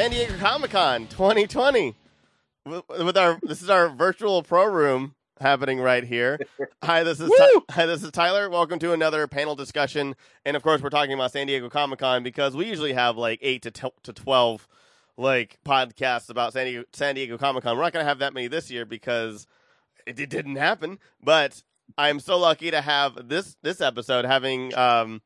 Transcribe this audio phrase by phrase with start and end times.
[0.00, 1.94] San Diego Comic Con 2020
[2.64, 6.40] with, with our this is our virtual pro room happening right here.
[6.82, 8.48] Hi, this is Ty- hi, this is Tyler.
[8.48, 10.16] Welcome to another panel discussion,
[10.46, 13.40] and of course, we're talking about San Diego Comic Con because we usually have like
[13.42, 14.66] eight to t- to twelve
[15.18, 17.76] like podcasts about San Diego San Diego Comic Con.
[17.76, 19.46] We're not going to have that many this year because
[20.06, 21.62] it, it didn't happen, but
[21.98, 25.20] I'm so lucky to have this this episode having um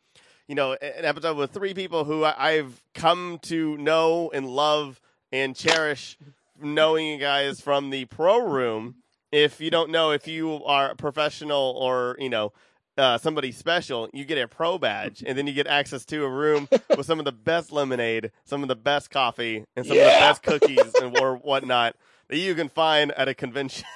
[0.48, 5.00] you know an episode with three people who I've come to know and love
[5.32, 6.16] and cherish
[6.60, 8.96] knowing you guys from the pro room.
[9.32, 12.52] If you don't know, if you are a professional or you know
[12.96, 16.28] uh, somebody special, you get a pro badge, and then you get access to a
[16.28, 20.04] room with some of the best lemonade, some of the best coffee, and some of
[20.04, 21.96] the best cookies and or whatnot
[22.28, 23.86] that you can find at a convention.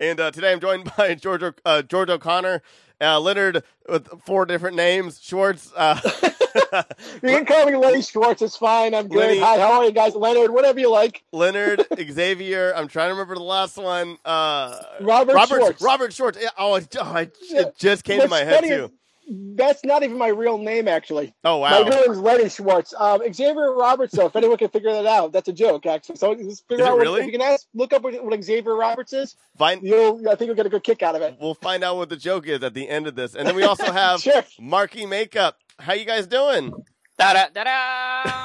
[0.00, 2.60] And uh, today I'm joined by George O- uh, George O'Connor,
[3.00, 5.72] uh, Leonard with four different names, Schwartz.
[5.76, 5.98] Uh,
[7.22, 8.42] You can call me Lenny Schwartz.
[8.42, 8.94] It's fine.
[8.94, 9.18] I'm good.
[9.18, 9.38] Lenny.
[9.38, 10.14] Hi, how are you guys?
[10.14, 11.22] Leonard, whatever you like.
[11.32, 12.72] Leonard Xavier.
[12.74, 14.16] I'm trying to remember the last one.
[14.24, 15.82] Uh, Robert Robert Schwartz.
[15.82, 16.38] Robert Schwartz.
[16.40, 17.64] Yeah, Oh, it, oh, it Yeah.
[17.78, 18.84] just came to my head too.
[18.84, 18.90] is
[19.30, 21.34] That's not even my real name, actually.
[21.44, 21.88] Oh My wow.
[21.88, 22.94] real name is Lenny Schwartz.
[22.96, 26.16] Um, Xavier Roberts, though, if anyone can figure that out, that's a joke, actually.
[26.16, 27.20] So just figure Is it out what, really?
[27.20, 29.36] if you can ask, look up what, what Xavier Roberts is.
[29.58, 29.82] Find.
[29.82, 31.36] You'll, I think you'll get a good kick out of it.
[31.40, 33.64] We'll find out what the joke is at the end of this, and then we
[33.64, 34.42] also have Sure.
[34.58, 35.58] Marky Makeup.
[35.78, 36.72] How you guys doing?
[37.18, 37.64] Da da da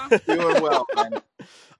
[0.10, 0.18] da.
[0.28, 1.22] Doing well, man.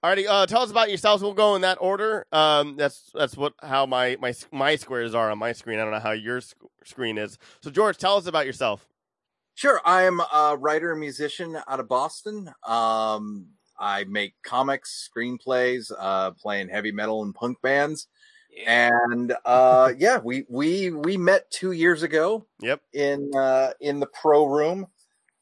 [0.02, 1.22] Alrighty, uh, tell us about yourselves.
[1.22, 2.26] We'll go in that order.
[2.30, 5.78] Um, that's that's what how my my my squares are on my screen.
[5.78, 7.38] I don't know how your sc- screen is.
[7.62, 8.86] So George, tell us about yourself.
[9.54, 12.50] Sure, I am a writer and musician out of Boston.
[12.66, 13.46] Um,
[13.78, 18.08] I make comics, screenplays, uh, playing heavy metal and punk bands,
[18.66, 22.80] and uh, yeah, we we we met two years ago Yep.
[22.92, 24.86] in uh, in the pro room,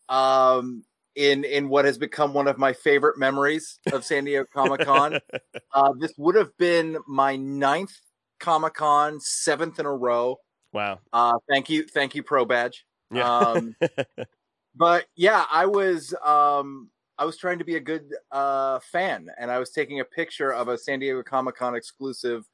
[0.08, 0.84] um,
[1.14, 5.20] in in what has become one of my favorite memories of San Diego Comic Con.
[5.74, 7.98] uh, this would have been my ninth
[8.40, 10.36] Comic Con, seventh in a row.
[10.72, 11.00] Wow.
[11.12, 12.84] Uh, thank you, thank you, Pro Badge.
[13.12, 13.28] Yeah.
[13.28, 13.76] Um,
[14.74, 19.50] but yeah, I was um I was trying to be a good uh fan and
[19.50, 22.48] I was taking a picture of a San Diego Comic Con exclusive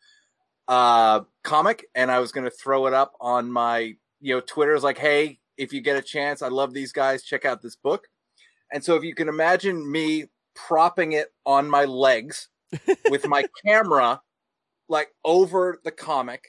[0.67, 4.75] uh comic and I was going to throw it up on my you know Twitter
[4.75, 7.77] is like, "Hey, if you get a chance, I love these guys, check out this
[7.77, 8.09] book."
[8.73, 12.49] And so if you can imagine me propping it on my legs
[13.11, 14.21] with my camera
[14.89, 16.49] like over the comic,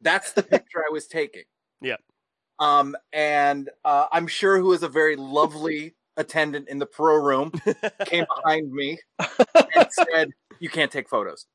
[0.00, 1.44] that's the picture I was taking.
[1.80, 1.96] Yeah.
[2.62, 7.50] Um, and uh, I'm sure who is a very lovely attendant in the pro room
[8.06, 8.98] came behind me
[9.74, 10.30] and said,
[10.60, 11.46] "You can't take photos."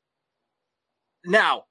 [1.24, 1.64] Now,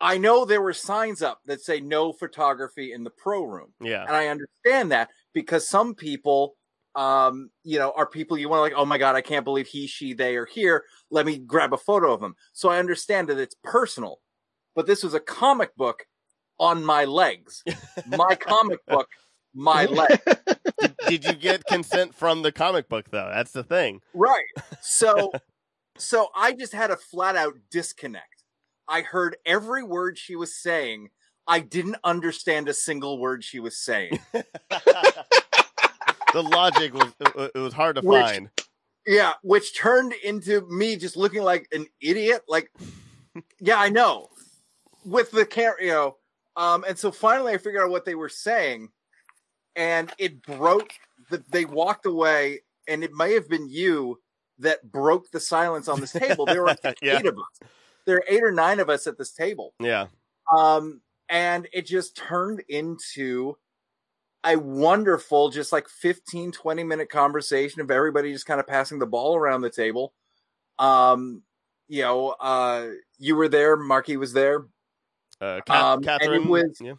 [0.00, 4.02] I know there were signs up that say no photography in the pro room, yeah.
[4.06, 6.54] and I understand that because some people,
[6.94, 8.72] um, you know, are people you want to like.
[8.74, 10.84] Oh my god, I can't believe he, she, they are here.
[11.10, 12.34] Let me grab a photo of them.
[12.54, 14.20] So I understand that it's personal,
[14.74, 16.06] but this was a comic book
[16.58, 17.62] on my legs.
[18.06, 19.08] My comic book,
[19.54, 20.20] my leg.
[20.80, 23.30] did, did you get consent from the comic book though?
[23.32, 24.00] That's the thing.
[24.12, 24.44] Right.
[24.80, 25.32] So,
[25.98, 28.44] so I just had a flat out disconnect.
[28.88, 31.10] I heard every word she was saying.
[31.46, 34.18] I didn't understand a single word she was saying.
[34.32, 34.44] the
[36.34, 38.50] logic was it, was hard to Which- find.
[39.06, 42.42] Yeah, which turned into me just looking like an idiot.
[42.48, 42.70] Like,
[43.60, 44.30] yeah, I know.
[45.04, 46.16] With the camera, you know.
[46.56, 48.90] Um, and so finally I figured out what they were saying,
[49.76, 50.92] and it broke.
[51.30, 54.20] The, they walked away, and it may have been you
[54.58, 56.46] that broke the silence on this table.
[56.46, 57.18] There were Yeah.
[57.18, 57.68] eight of us.
[58.06, 59.72] There are eight or nine of us at this table.
[59.80, 60.06] Yeah.
[60.56, 63.56] Um, and it just turned into
[64.44, 69.06] a wonderful, just like 15, 20 minute conversation of everybody just kind of passing the
[69.06, 70.12] ball around the table.
[70.78, 71.42] Um,
[71.88, 74.66] you know, uh, you were there, Marky was there.
[75.40, 76.48] Uh, Ca- Um, and it Catherine.
[76.48, 76.94] was- yeah.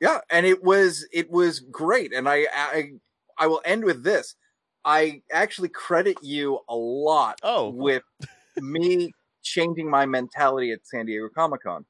[0.00, 0.20] Yeah.
[0.30, 2.12] And it was, it was great.
[2.12, 2.90] And I, I,
[3.38, 4.34] I will end with this.
[4.84, 7.70] I actually credit you a lot Oh.
[7.70, 8.02] with
[8.58, 9.12] me
[9.42, 11.86] changing my mentality at San Diego Comic Con.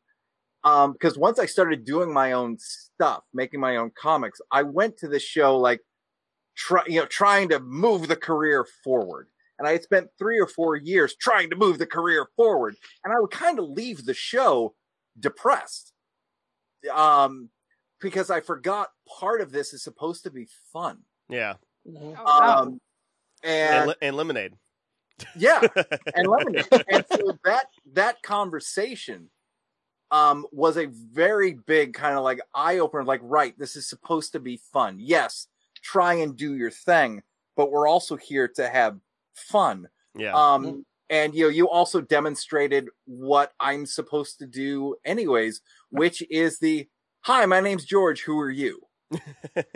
[0.62, 4.96] Um, because once I started doing my own stuff, making my own comics, I went
[4.98, 5.80] to the show like
[6.56, 9.28] try, you know, trying to move the career forward.
[9.58, 12.76] And I had spent three or four years trying to move the career forward.
[13.04, 14.74] And I would kind of leave the show
[15.18, 15.92] depressed.
[16.92, 17.50] Um,
[18.00, 18.88] because I forgot
[19.18, 20.98] part of this is supposed to be fun.
[21.28, 21.54] Yeah.
[21.86, 22.16] Mhm.
[22.18, 22.46] Oh, no.
[22.46, 22.80] Um,
[23.42, 24.54] and And, li- and lemonade.
[25.36, 25.60] yeah,
[26.14, 26.66] and lemonade.
[26.88, 29.30] and so that that conversation
[30.10, 34.32] um was a very big kind of like eye opener like right this is supposed
[34.32, 35.46] to be fun yes
[35.82, 37.22] try and do your thing
[37.56, 38.98] but we're also here to have
[39.34, 40.34] fun Yeah.
[40.34, 45.60] Um, and you know, you also demonstrated what I'm supposed to do, anyways,
[45.90, 46.88] which is the
[47.22, 48.22] "Hi, my name's George.
[48.22, 48.80] Who are you?"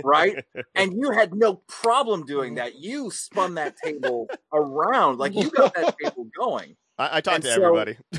[0.02, 0.44] right?
[0.75, 2.76] And you had no problem doing that.
[2.78, 6.76] You spun that table around, like you got that table going.
[6.98, 7.98] I, I talked And to so- everybody.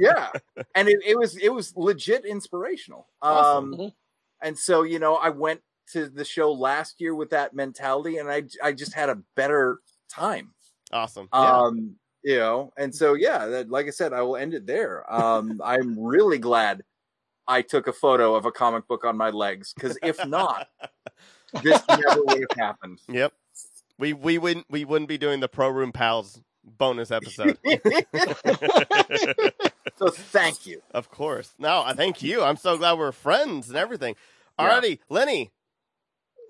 [0.00, 0.32] Yeah,
[0.74, 3.06] and it, it was it was legit inspirational.
[3.22, 3.74] Awesome.
[3.74, 3.92] Um, Mhm.
[4.42, 5.60] and so you know, I went
[5.92, 9.78] to the show last year with that mentality, and I I just had a better
[10.12, 10.54] time.
[10.92, 11.28] Awesome.
[11.32, 11.38] Yeah.
[11.58, 11.94] Um,
[12.26, 15.04] you know, and so yeah, that, like I said, I will end it there.
[15.12, 16.82] Um, I'm really glad
[17.46, 20.66] I took a photo of a comic book on my legs because if not,
[21.62, 22.98] this never would have happened.
[23.08, 23.32] Yep.
[23.96, 27.58] We we wouldn't we wouldn't be doing the Pro Room Pals bonus episode.
[29.96, 30.82] so thank you.
[30.90, 31.54] of course.
[31.60, 32.42] No, I thank you.
[32.42, 34.16] I'm so glad we're friends and everything.
[34.58, 34.80] Yeah.
[34.80, 35.52] Alrighty, Lenny.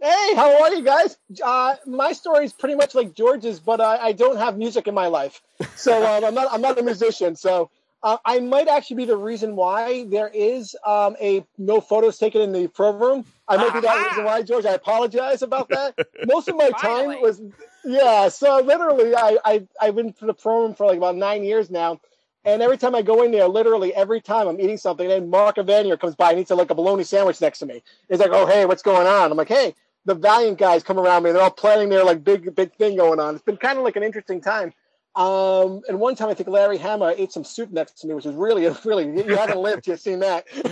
[0.02, 1.16] Hey, how are you guys?
[1.42, 4.94] Uh, my story is pretty much like George's, but uh, I don't have music in
[4.94, 5.40] my life,
[5.74, 6.48] so um, I'm not.
[6.52, 7.34] I'm not a musician.
[7.34, 7.70] So
[8.02, 12.42] uh, I might actually be the reason why there is um, a no photos taken
[12.42, 13.24] in the pro room.
[13.48, 14.66] I might be that reason why, George.
[14.66, 15.94] I apologize about that.
[16.26, 17.40] Most of my time was
[17.84, 18.28] yeah.
[18.28, 21.70] So literally, I I I've been to the pro room for like about nine years
[21.70, 22.00] now.
[22.44, 25.56] And every time I go in there, literally every time I'm eating something, and Mark
[25.56, 27.82] Evanier comes by and eats like a bologna sandwich next to me.
[28.08, 29.74] He's like, "Oh, hey, what's going on?" I'm like, "Hey."
[30.06, 31.32] The Valiant guys come around me.
[31.32, 33.34] They're all planning their like big, big thing going on.
[33.34, 34.72] It's been kind of like an interesting time.
[35.16, 38.26] Um, and one time I think Larry Hama ate some soup next to me, which
[38.26, 39.04] is really, really.
[39.06, 40.44] You haven't lived, you've seen that.
[40.54, 40.62] so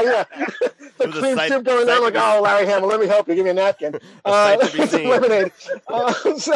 [0.00, 2.86] yeah, the It was a cream sight- soup going to Like, be- oh, Larry Hama,
[2.86, 3.34] let me help you.
[3.34, 3.96] Give me a napkin.
[4.24, 5.08] A sight to be seen.
[5.08, 5.50] lemonade.
[5.88, 6.52] Uh, so,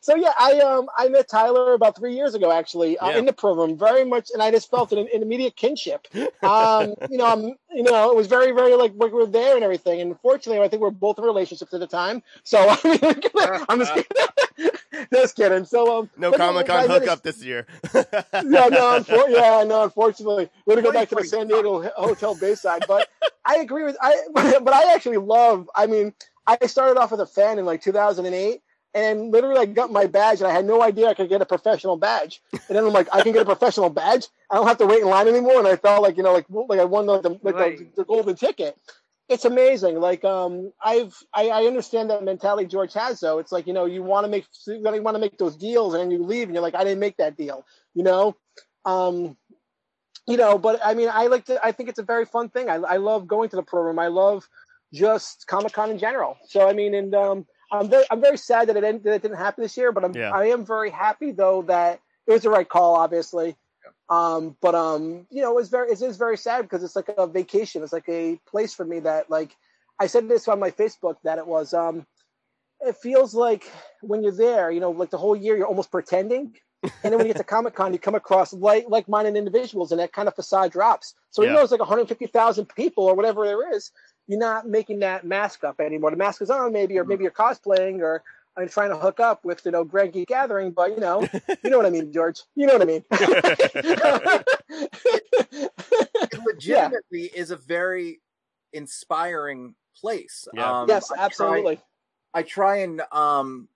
[0.00, 3.18] so yeah, I um I met Tyler about three years ago actually uh, Yeah.
[3.18, 6.06] in the pro room, very much, and I just felt an, an immediate kinship.
[6.42, 9.64] Um, you know, I'm, you know, it was very, very like we were there and
[9.64, 10.00] everything.
[10.00, 12.22] And fortunately, I think we are both in relationships at the time.
[12.42, 14.70] So I mean, I'm just kidding.
[15.12, 15.64] just kidding.
[15.64, 17.66] So um, No Comic Con I met a- hookup this year.
[17.94, 19.84] no, no, unfor- yeah, no.
[19.84, 22.84] Unfortunately, we're gonna go back to the San Diego Hotel Bayside.
[22.88, 23.08] But
[23.44, 25.68] I agree with I, but I actually love.
[25.74, 26.14] I mean,
[26.46, 28.62] I started off as a fan in like 2008,
[28.94, 31.46] and literally I got my badge, and I had no idea I could get a
[31.46, 32.40] professional badge.
[32.52, 34.26] And then I'm like, I can get a professional badge.
[34.50, 35.58] I don't have to wait in line anymore.
[35.58, 37.78] And I felt like you know, like like I won like the, like Right.
[37.78, 38.76] the, the golden ticket.
[39.28, 40.00] It's amazing.
[40.00, 43.38] Like um, I've I, I understand that mentality George has though.
[43.38, 46.02] It's like you know you want to make you want to make those deals and
[46.02, 47.66] then you leave and you're like I didn't make that deal.
[47.94, 48.36] You know,
[48.86, 49.36] um,
[50.26, 50.56] you know.
[50.56, 51.62] But I mean, I like to.
[51.62, 52.70] I think it's a very fun thing.
[52.70, 53.98] I I love going to the pro room.
[53.98, 54.48] I love
[54.94, 56.38] just Comic Con in general.
[56.46, 59.22] So I mean, and um, I'm very I'm very sad that it ended, that it
[59.22, 59.92] didn't happen this year.
[59.92, 60.30] But I'm Yeah.
[60.30, 63.56] I am very happy though that it was the right call, obviously.
[64.10, 67.26] Um, but um, you know, it's very it is very sad because it's like a
[67.26, 67.82] vacation.
[67.82, 69.54] It's like a place for me that like
[70.00, 72.06] I said this on my Facebook that it was um
[72.80, 73.70] it feels like
[74.00, 76.54] when you're there, you know, like the whole year you're almost pretending.
[76.82, 79.92] And then when you get to Comic Con, you come across like like minded individuals
[79.92, 81.14] and that kind of facade drops.
[81.30, 81.58] So even Yeah.
[81.58, 83.90] though it's like 150,000 people or whatever there is,
[84.28, 86.10] you're not making that mask up anymore.
[86.10, 88.22] The mask is on maybe, or maybe you're cosplaying or
[88.56, 91.26] I'm trying to hook up with, you know, Grand Geek Gathering, but you know,
[91.64, 92.42] you know what I mean, George.
[92.54, 93.04] You know what I mean.
[96.30, 98.20] It legitimately is a very
[98.72, 100.46] inspiring place.
[100.52, 100.80] Yeah.
[100.80, 101.80] Um, yes, I try- absolutely.
[102.34, 103.68] I try and um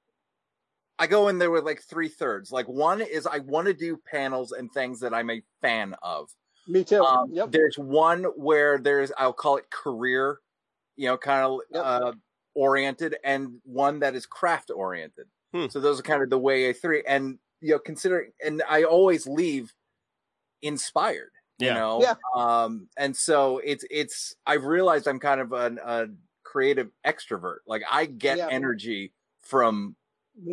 [0.99, 2.53] I go in there with like three thirds.
[2.53, 6.29] Like one is I want to do panels and things that I'm a fan of.
[6.69, 7.02] Me too.
[7.02, 7.50] Um, yep.
[7.50, 10.38] There's one where there's I'll call it career,
[10.97, 11.85] you know, kind of Yep.
[11.85, 12.12] uh,
[12.54, 15.26] oriented, and one that is craft oriented.
[15.52, 15.66] Hmm.
[15.69, 17.02] So those are kind of the way I three.
[17.07, 19.73] And you know, considering, and I always leave
[20.62, 21.33] inspired.
[21.59, 21.75] You Yeah.
[21.75, 22.14] know, Yeah.
[22.35, 26.09] um, and so it's it's I've realized I'm kind of an, a
[26.45, 27.59] creative extrovert.
[27.66, 28.49] Like I get Yeah.
[28.50, 29.97] energy from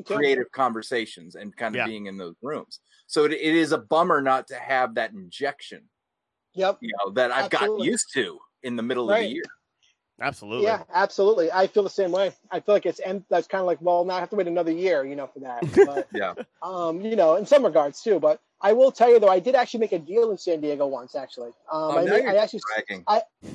[0.06, 1.86] creative conversations and kind of Yeah.
[1.88, 2.82] being in those rooms.
[3.08, 5.90] So it, it is a bummer not to have that injection,
[6.54, 6.78] Yep.
[6.82, 7.88] you know, that I've gotten Absolutely.
[7.88, 9.44] used to in the middle of the year.
[10.22, 10.66] Absolutely.
[10.66, 11.52] Yeah, absolutely.
[11.52, 12.34] I feel the same way.
[12.52, 14.48] I feel like it's and that's kind of like, well, now I have to wait
[14.48, 15.64] another year, you know, for that.
[15.86, 16.34] But Yeah.
[16.62, 18.20] um, you know, in some regards too.
[18.20, 20.88] But I will tell you though, I did actually make a deal in San Diego
[20.88, 21.16] once.
[21.16, 23.06] Actually, um, Oh, I, now made, I actually, bragging.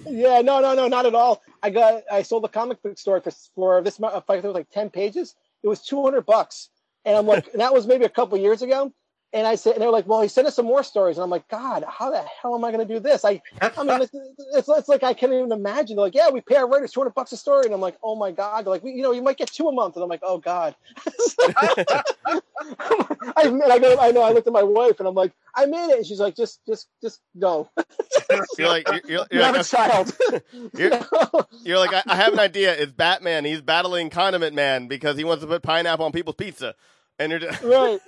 [0.06, 1.42] yeah, no, no, no, not at all.
[1.62, 4.14] I got, I sold a comic book store for for this month.
[4.14, 5.34] I think it was like ten pages.
[5.62, 6.70] It was two hundred bucks,
[7.04, 8.92] and I'm like, and that was maybe a couple years ago.
[9.34, 11.28] And I said, and they're like, well, he sent us some more stories, and I'm
[11.30, 13.24] like, God, how the hell am I going to do this?
[13.24, 14.14] I I mean, it's,
[14.54, 15.96] it's, it's like I can't even imagine.
[15.96, 17.96] They're like, yeah, we pay our writers two hundred bucks a story, and I'm like,
[18.02, 18.64] oh my god.
[18.64, 20.38] They're like, we, you know, you might get two a month, and I'm like, oh
[20.38, 20.76] god.
[23.36, 24.22] I, I go, I know.
[24.22, 26.60] I looked at my wife, and I'm like, I made it, and she's like, just,
[26.66, 27.68] just, just go.
[28.58, 30.16] You're like you're, you're, You you're like, a child.
[30.76, 31.00] You're-
[31.62, 32.74] you're like I, I have an idea.
[32.74, 33.44] It's Batman.
[33.44, 36.74] He's battling Condiment Man because he wants to put pineapple on people's pizza.
[37.18, 38.00] and you're just right.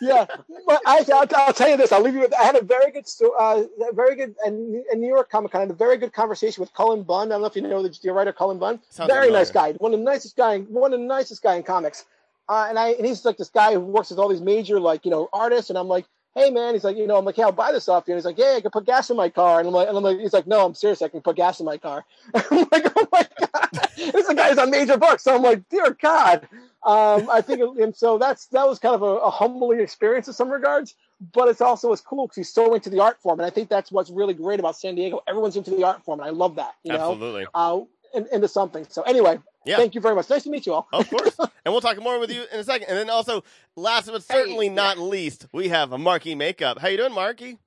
[0.00, 0.26] Yeah,
[0.66, 1.92] but I, I'll, I'll tell you this.
[1.92, 2.34] I'll leave you with.
[2.34, 3.06] I had a very good,
[3.38, 6.72] uh, very good, and New York Comic Con, I had a very good conversation with
[6.74, 7.28] Cullen Bunn.
[7.30, 8.80] I don't know if you know the, the writer Cullen Bunn.
[8.90, 9.72] Sounds very nice guy.
[9.72, 10.58] One of the nicest guy.
[10.60, 12.04] One of the nicest guy in comics.
[12.48, 15.04] Uh, and I and he's like this guy who works with all these major like
[15.04, 15.70] you know artists.
[15.70, 17.88] And I'm like, hey man, he's like, you know, I'm like, yeah, I'll buy this
[17.88, 18.14] off you.
[18.14, 19.60] And he's like, yeah, I can put gas in my car.
[19.60, 21.00] And I'm like, and I'm like, he's like, no, I'm serious.
[21.00, 22.04] I can put gas in my car.
[22.34, 25.22] I'm like, oh my god, this a guy's on major books.
[25.22, 26.46] So I'm like, dear God.
[26.84, 30.34] Um, I think, and so that's that was kind of a, a humbling experience in
[30.34, 30.94] some regards,
[31.32, 33.70] but it's also it's cool because he's so into the art form, and I think
[33.70, 35.22] that's what's really great about San Diego.
[35.26, 36.74] Everyone's into the art form, and I love that.
[36.82, 37.46] You know, absolutely.
[37.54, 37.80] uh,
[38.14, 38.86] in, into something.
[38.90, 39.76] So anyway, Yeah.
[39.78, 40.28] thank you very much.
[40.28, 40.88] Nice to meet you all.
[40.92, 41.36] Of course.
[41.64, 42.88] and we'll talk more with you in a second.
[42.88, 43.44] And then also,
[43.76, 46.78] last but certainly Hey, not least, we have a Marky Makeup.
[46.80, 47.58] How you doing, Marky?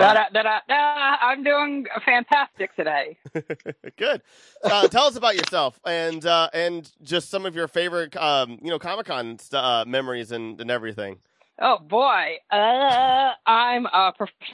[0.00, 1.16] Da, da, da, da, da.
[1.20, 3.18] I'm doing fantastic today.
[3.96, 4.22] Good.
[4.64, 8.70] Uh, tell us about yourself and uh, and just some of your favorite, um, you
[8.70, 11.18] know, Comic Con uh, memories and, and everything.
[11.60, 14.12] Oh boy, uh, I'm a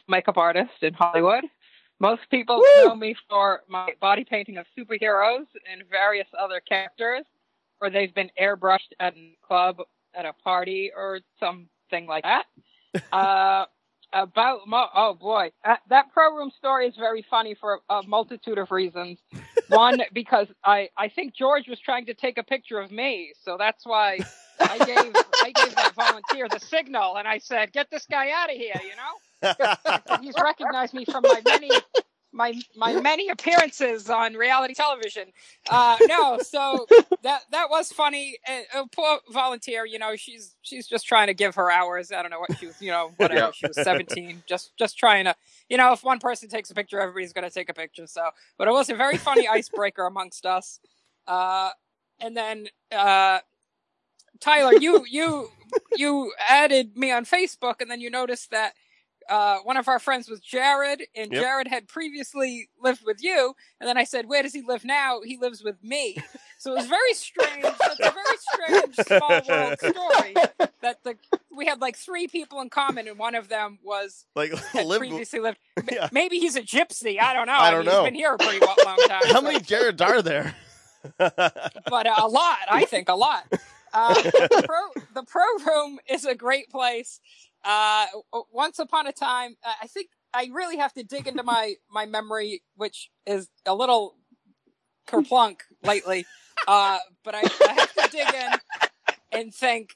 [0.08, 1.44] makeup artist in Hollywood.
[2.00, 2.84] Most people Woo!
[2.84, 7.24] know me for my body painting of superheroes and various other characters,
[7.80, 9.76] or they've been airbrushed at a club,
[10.12, 12.46] at a party, or something like that.
[14.16, 18.58] about mo- oh boy, uh, that pro room story is very funny for a multitude
[18.58, 19.18] of reasons.
[19.68, 23.56] One, because I I think George was trying to take a picture of me, so
[23.58, 24.24] that's why
[24.60, 28.50] I gave I gave that volunteer the signal, and I said, "Get this guy out
[28.50, 29.14] of here," you know.
[30.22, 31.70] He's recognized me from my many
[32.36, 35.32] my my many appearances on reality television.
[35.68, 36.86] Uh, no, so
[37.22, 38.36] that that was funny.
[38.46, 42.12] Uh, poor volunteer, you know, she's she's just trying to give her hours.
[42.12, 43.40] I don't know what she was, you know, whatever.
[43.40, 43.50] Yeah.
[43.52, 45.34] She was seventeen, just just trying to,
[45.68, 48.06] you know, if one person takes a picture, everybody's going to take a picture.
[48.06, 48.28] So,
[48.58, 50.78] but it was a very funny icebreaker amongst us.
[51.26, 51.70] Uh,
[52.20, 53.40] and then uh,
[54.40, 55.48] Tyler, you you
[55.96, 58.74] you added me on Facebook, and then you noticed that
[59.28, 61.42] uh, one of our friends was Jared, and Yep.
[61.42, 63.54] Jared had previously lived with you.
[63.80, 66.16] And then I said, "Where does he live now?" He lives with me.
[66.58, 67.64] So it was very strange.
[67.64, 68.12] It's a
[68.66, 70.34] very strange small world story
[70.82, 71.16] that the
[71.54, 75.40] we had like three people in common, and one of them was like, live, previously
[75.40, 75.58] lived.
[75.90, 76.08] Yeah.
[76.12, 77.20] Maybe he's a gypsy.
[77.20, 77.52] I don't know.
[77.52, 78.00] I don't mean, know.
[78.02, 79.20] He's been here a pretty long time.
[79.24, 80.54] how so- many Jareds are there?
[81.18, 82.58] but uh, a lot.
[82.70, 83.44] I think a lot.
[83.92, 87.20] Uh, the pro the pro room is a great place.
[87.66, 88.06] Uh,
[88.52, 92.06] once upon a time, uh, I think I really have to dig into my my
[92.06, 94.16] memory, which is a little
[95.08, 96.24] kerplunk lately.
[96.66, 98.80] Uh, but I, I have to dig in
[99.30, 99.90] and think.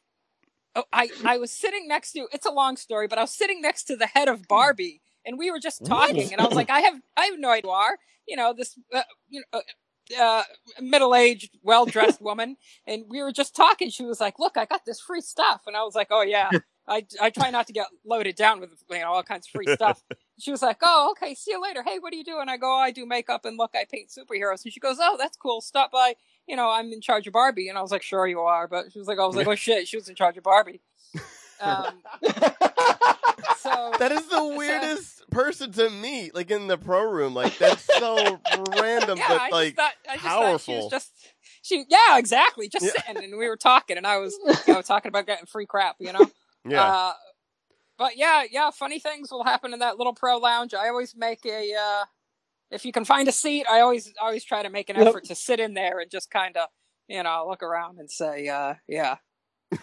[0.76, 2.28] Oh, I I was sitting next to.
[2.32, 5.38] It's a long story, but I was sitting next to the head of Barbie, and
[5.38, 7.68] we were just talking, and I was like, I have I have no idea who
[7.68, 7.98] you are.
[8.28, 8.78] You know this.
[8.94, 9.58] Uh, you know.
[9.58, 9.62] Uh,
[10.18, 10.42] uh,
[10.80, 13.90] middle-aged, well-dressed woman, and we were just talking.
[13.90, 16.50] She was like, "Look, I got this free stuff," and I was like, "Oh yeah."
[16.88, 19.66] I, I try not to get loaded down with you know all kinds of free
[19.74, 20.02] stuff.
[20.38, 21.82] She was like, "Oh, okay, see you later.
[21.82, 23.84] Hey, what do you do?" And I go, oh, "I do makeup and look, I
[23.84, 25.60] paint superheroes." And she goes, "Oh, that's cool.
[25.60, 26.14] Stop by.
[26.46, 28.90] You know, I'm in charge of Barbie." And I was like, "Sure you are," but
[28.90, 30.80] she was like, "I was like, oh shit, she was in charge of Barbie."
[31.62, 32.00] Um,
[33.58, 37.34] so That is the weirdest person to meet, like in the pro room.
[37.34, 38.40] Like that's so
[38.78, 40.90] random, yeah, but I like thought, I just thought she was powerful.
[40.90, 41.10] just
[41.62, 41.84] she.
[41.88, 42.68] Yeah, exactly.
[42.68, 42.92] Just Yeah.
[42.92, 44.34] sitting, and we were talking, and I was
[44.66, 46.30] you know talking about getting free crap, you know.
[46.68, 46.82] Yeah.
[46.90, 47.12] Uh,
[47.98, 50.74] but yeah, yeah, funny things will happen in that little pro lounge.
[50.74, 52.04] I always make a uh,
[52.70, 55.08] if you can find a seat, I always always try to make an Yep.
[55.08, 56.68] effort to sit in there and just kind of
[57.08, 59.16] you know look around and say uh, yeah.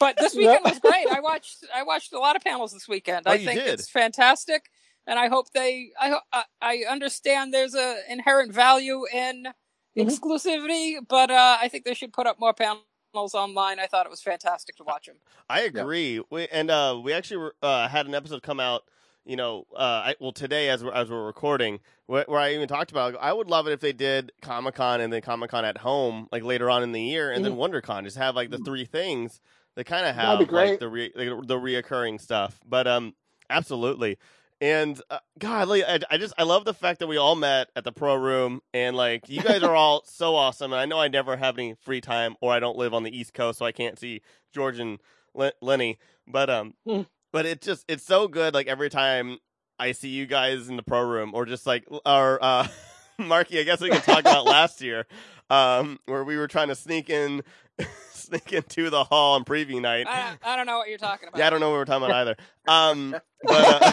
[0.00, 1.06] But this weekend was great.
[1.10, 3.26] I watched I watched a lot of panels this weekend.
[3.26, 3.80] Oh, I think did?
[3.80, 4.66] it's fantastic,
[5.06, 5.90] and I hope they.
[5.98, 9.48] I I, I understand there's a inherent value in
[9.96, 10.06] Mhm.
[10.06, 12.82] exclusivity, but uh, I think they should put up more panels
[13.14, 13.78] online.
[13.80, 15.16] I thought it was fantastic to watch them.
[15.48, 16.22] I agree.
[16.30, 18.82] We, and uh, we actually uh, had an episode come out.
[19.24, 22.66] You know, uh, I, well today as we're, as we're recording, where, where I even
[22.66, 23.14] talked about.
[23.20, 26.28] I would love it if they did Comic Con and then Comic Con at home,
[26.32, 28.04] like later on in the year, and then WonderCon.
[28.04, 29.42] Just have like the three things.
[29.74, 30.54] They kind of have Mm-hmm.
[30.54, 32.58] That'd be like the re, like, the reoccurring stuff.
[32.66, 33.14] But um,
[33.50, 34.16] absolutely.
[34.60, 37.68] And uh, God, like, I, I just I love the fact that we all met
[37.76, 40.72] at the pro room, and like you guys are all so awesome.
[40.72, 43.16] And I know I never have any free time, or I don't live on the
[43.16, 44.20] East Coast, so I can't see
[44.52, 44.98] George and
[45.34, 45.98] Len- Lenny.
[46.26, 47.02] But um, Hmm.
[47.32, 48.52] but it's just it's so good.
[48.52, 49.38] Like every time
[49.78, 52.66] I see you guys in the pro room, or just like our uh,
[53.18, 55.06] Marky, I guess we can talk about last year,
[55.50, 57.42] um, where we were trying to sneak in,
[58.28, 60.06] sneak into the hall on preview night.
[60.08, 61.38] I, I don't know what you're talking about.
[61.38, 62.36] Yeah, I don't know what we're talking about either.
[62.68, 63.92] Um, but uh,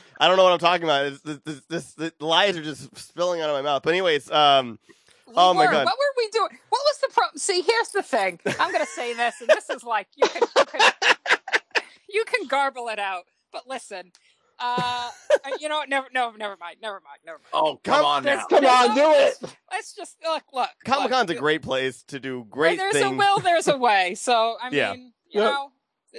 [0.20, 1.06] I don't know what I'm talking about.
[1.06, 3.82] It's, this, this, this, the lies are just spilling out of my mouth.
[3.82, 4.78] But anyways, um,
[5.26, 5.64] We Oh my.
[5.64, 5.84] God.
[5.84, 6.50] What were we doing?
[6.68, 7.38] What was the problem?
[7.38, 8.38] See, here's the thing.
[8.60, 10.92] I'm going to say this, and this is like you can you can,
[12.08, 13.24] you can garble it out.
[13.52, 14.12] But listen,
[14.58, 15.10] uh,
[15.60, 15.88] you know what?
[15.88, 16.76] Never, no, never mind.
[16.80, 17.20] Never mind.
[17.24, 17.50] Never mind.
[17.52, 18.56] Oh, Come- come on There's- now.
[18.58, 19.10] Come there's on, do
[19.46, 19.56] it.
[19.70, 20.42] Let's just look.
[20.52, 20.70] Look.
[20.84, 23.06] Comic Con's a great place to do great there's things.
[23.14, 24.14] a will, there's a way.
[24.14, 24.92] So I Yeah.
[24.92, 25.50] mean, you Yeah.
[25.50, 25.72] know,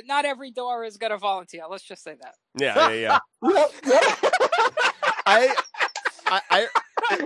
[0.05, 1.63] not every door is going to volunteer.
[1.69, 2.35] Let's just say that.
[2.59, 3.19] Yeah, yeah, yeah.
[3.53, 4.03] Yep, yep.
[5.25, 5.55] I,
[6.27, 6.67] I, I,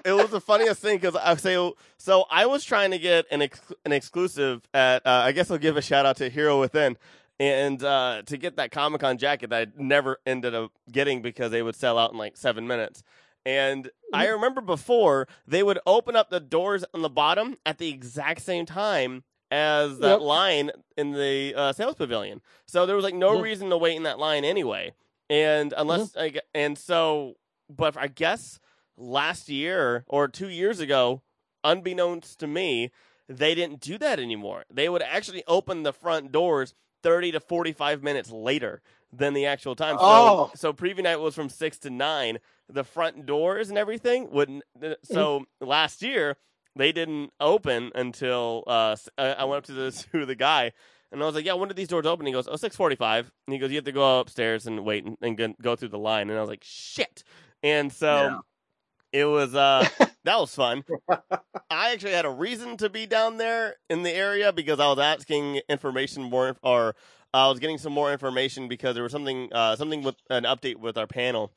[0.05, 1.55] it was the funniest thing because I say
[1.97, 2.25] so.
[2.31, 5.05] I was trying to get an ex, an exclusive at.
[5.05, 6.97] Uh, I guess I'll give a shout out to Hero Within,
[7.41, 11.49] and uh, to get that Comic Con jacket that I never ended up getting because
[11.51, 13.01] they would sell out in like seven minutes.
[13.47, 17.89] And I remember before they would open up the doors on the bottom at the
[17.89, 20.21] exact same time as that Yep.
[20.21, 22.41] line in the uh, sales pavilion.
[22.67, 24.93] So there was like no reason to wait in that line anyway.
[25.27, 28.59] And unless I get, and so, but I guess
[28.95, 31.23] last year or two years ago,
[31.63, 32.91] unbeknownst to me,
[33.27, 34.65] they didn't do that anymore.
[34.71, 38.81] They would actually open the front doors 30 to 45 minutes later
[39.13, 39.97] than the actual time.
[39.97, 40.51] So, Oh.
[40.55, 42.39] so preview night was from 6 to 9.
[42.69, 44.63] The front doors and everything wouldn't.
[45.03, 46.37] So last year,
[46.75, 50.71] they didn't open until uh, I went up to the, to the guy
[51.11, 53.19] and I was like, "Yeah, when did these doors open?" He goes, "Oh, 6.45.
[53.45, 55.89] And he goes, "You have to go upstairs and wait and, and go- go through
[55.89, 57.23] the line." And I was like, "Shit!"
[57.61, 58.39] And so Yeah.
[59.11, 59.85] it was uh
[60.25, 60.83] that was fun.
[61.69, 64.99] I actually had a reason to be down there in the area because I was
[64.99, 66.95] asking information more or
[67.33, 70.75] I was getting some more information because there was something uh something with an update
[70.77, 71.53] with our panel.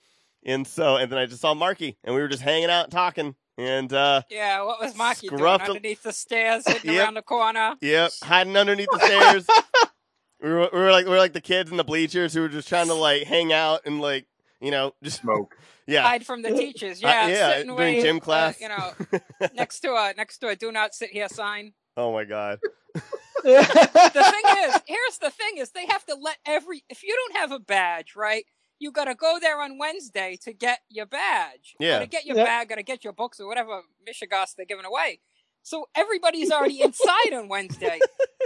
[0.47, 3.35] And so and then I just saw Marky and we were just hanging out talking
[3.59, 7.03] and uh Yeah, what was Marky doing Scruffed a- underneath the stairs, hidden Yep.
[7.05, 7.75] around the corner?
[7.81, 9.47] Yep, hiding underneath the stairs.
[10.43, 12.49] we were we were like we were like the kids in the bleachers who were
[12.49, 14.27] just trying to like hang out and like
[14.61, 15.57] you know just Smoke.
[15.87, 17.03] yeah Hide from the teachers.
[17.03, 18.61] Uh, Yeah, yeah, sit and during wait, gym uh, class.
[18.61, 18.93] you know,
[19.55, 21.73] next to a next to a "Do not sit here" sign.
[21.97, 22.59] oh my god
[23.43, 27.37] The thing is, here's the thing: is they have to let every if you don't
[27.41, 28.45] have a badge, right?
[28.79, 31.75] You got to go there on Wednesday to get your badge.
[31.79, 32.01] Yeah.
[32.01, 32.45] To get your Yeah.
[32.45, 32.69] bag.
[32.71, 35.21] Got to get your books or whatever Michigas they're giving away.
[35.65, 37.99] So everybody's already inside on Wednesday,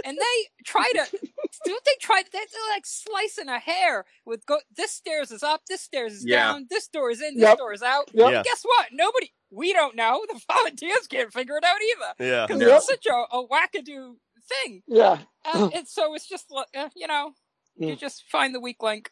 [0.05, 1.05] and they try to.
[1.65, 2.23] Don't they try?
[2.31, 2.41] They're
[2.73, 4.59] like slicing a hair with go.
[4.75, 5.61] This stairs is up.
[5.67, 6.47] This stairs is Yeah.
[6.47, 6.67] down.
[6.69, 7.35] This door is in.
[7.35, 7.57] This Yep.
[7.57, 8.09] door is out.
[8.13, 8.31] Yep.
[8.31, 8.41] Yeah.
[8.43, 8.87] Guess what?
[8.93, 9.31] Nobody.
[9.51, 10.25] We don't know.
[10.29, 12.71] The volunteers can't figure it out either yeah because Yep.
[12.77, 14.15] it's such a, a wackadoo
[14.47, 14.83] thing.
[14.87, 17.33] yeah, Uh, it's so it's just uh, you know,
[17.75, 17.99] you Mm.
[17.99, 19.11] just find the weak link.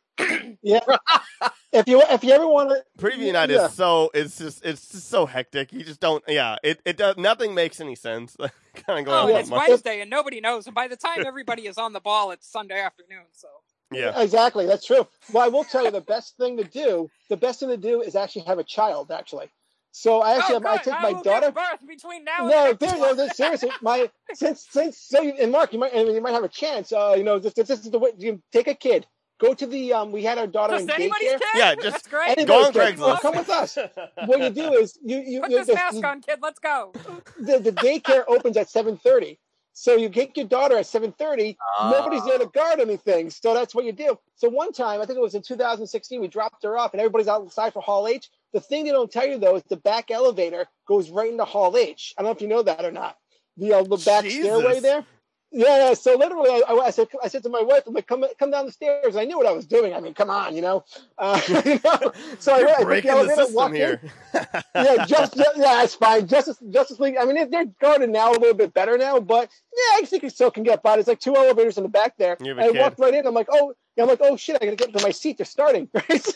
[0.62, 0.80] yeah.
[1.80, 3.66] if you if you ever want to, preview night Yeah.
[3.68, 5.74] is so it's just it's just so hectic.
[5.74, 6.58] You just don't yeah.
[6.64, 8.36] It it does nothing makes any sense.
[8.76, 10.66] kind of going Oh, on and it's with Wednesday and nobody knows.
[10.68, 13.26] And by the time everybody is on the ball, it's Sunday afternoon.
[13.34, 13.48] So
[13.92, 14.20] yeah.
[14.22, 15.08] exactly, that's true.
[15.32, 17.10] Well, I will tell you the best thing to do.
[17.30, 19.12] The best thing to do is actually have a child.
[19.12, 19.50] Actually,
[19.92, 20.84] so I actually oh, have, I good.
[20.84, 21.52] take I my will daughter.
[21.52, 25.52] birth between now and No, there, no, this, seriously, my since since so you, and
[25.52, 26.92] Mark, you might and you might have a chance.
[26.92, 29.08] Uh, you know, this, this, this is the way you take a kid,
[29.40, 30.12] go to the um.
[30.12, 31.40] We had our daughter Just in anybody's daycare.
[31.40, 31.48] kid.
[31.56, 32.38] Yeah, just that's great.
[32.38, 33.18] Anybody's Go on.
[33.18, 33.22] Craigslist.
[33.22, 33.78] Come with us.
[34.26, 36.40] What you do is you you, Put you this the, mask on, kid.
[36.42, 36.92] Let's go.
[37.40, 39.40] the, the daycare opens at seven thirty.
[39.74, 41.56] So you get your daughter at seven thirty.
[41.78, 41.92] Ah.
[41.92, 43.30] Nobody's there to guard anything.
[43.30, 44.18] So that's what you do.
[44.36, 47.28] So one time, I think it was in 2016, we dropped her off, and everybody's
[47.28, 48.30] outside for Hall H.
[48.54, 51.78] The thing they don't tell you though is the back elevator goes right into Hall
[51.78, 52.16] H.
[52.18, 53.18] I don't know if you know that or not.
[53.58, 54.46] The uh, the back Jesus.
[54.46, 55.06] stairway there.
[55.52, 55.94] Yeah, yeah.
[55.94, 58.66] So literally, I, I, said, I said to my wife, I'm like, come, come down
[58.66, 59.16] the stairs.
[59.16, 59.94] I knew what I was doing.
[59.94, 60.84] I mean, come on, you know.
[61.18, 62.12] Uh, you know?
[62.40, 64.02] So I, I breaking the system here.
[64.76, 66.28] yeah, just, yeah, that's fine.
[66.28, 67.16] Justice Justice League.
[67.20, 70.32] I mean, they're, guarded now a little bit better now, but yeah, I think it
[70.32, 70.96] still can get by.
[70.96, 72.38] There's like two elevators in the back there.
[72.42, 72.80] You have I kid.
[72.80, 73.26] walked right in.
[73.26, 75.38] I'm like, oh, yeah, I'm like, oh shit, I gotta get to my seat.
[75.38, 75.90] They're starting.
[75.94, 76.24] Right.
[76.24, 76.34] So,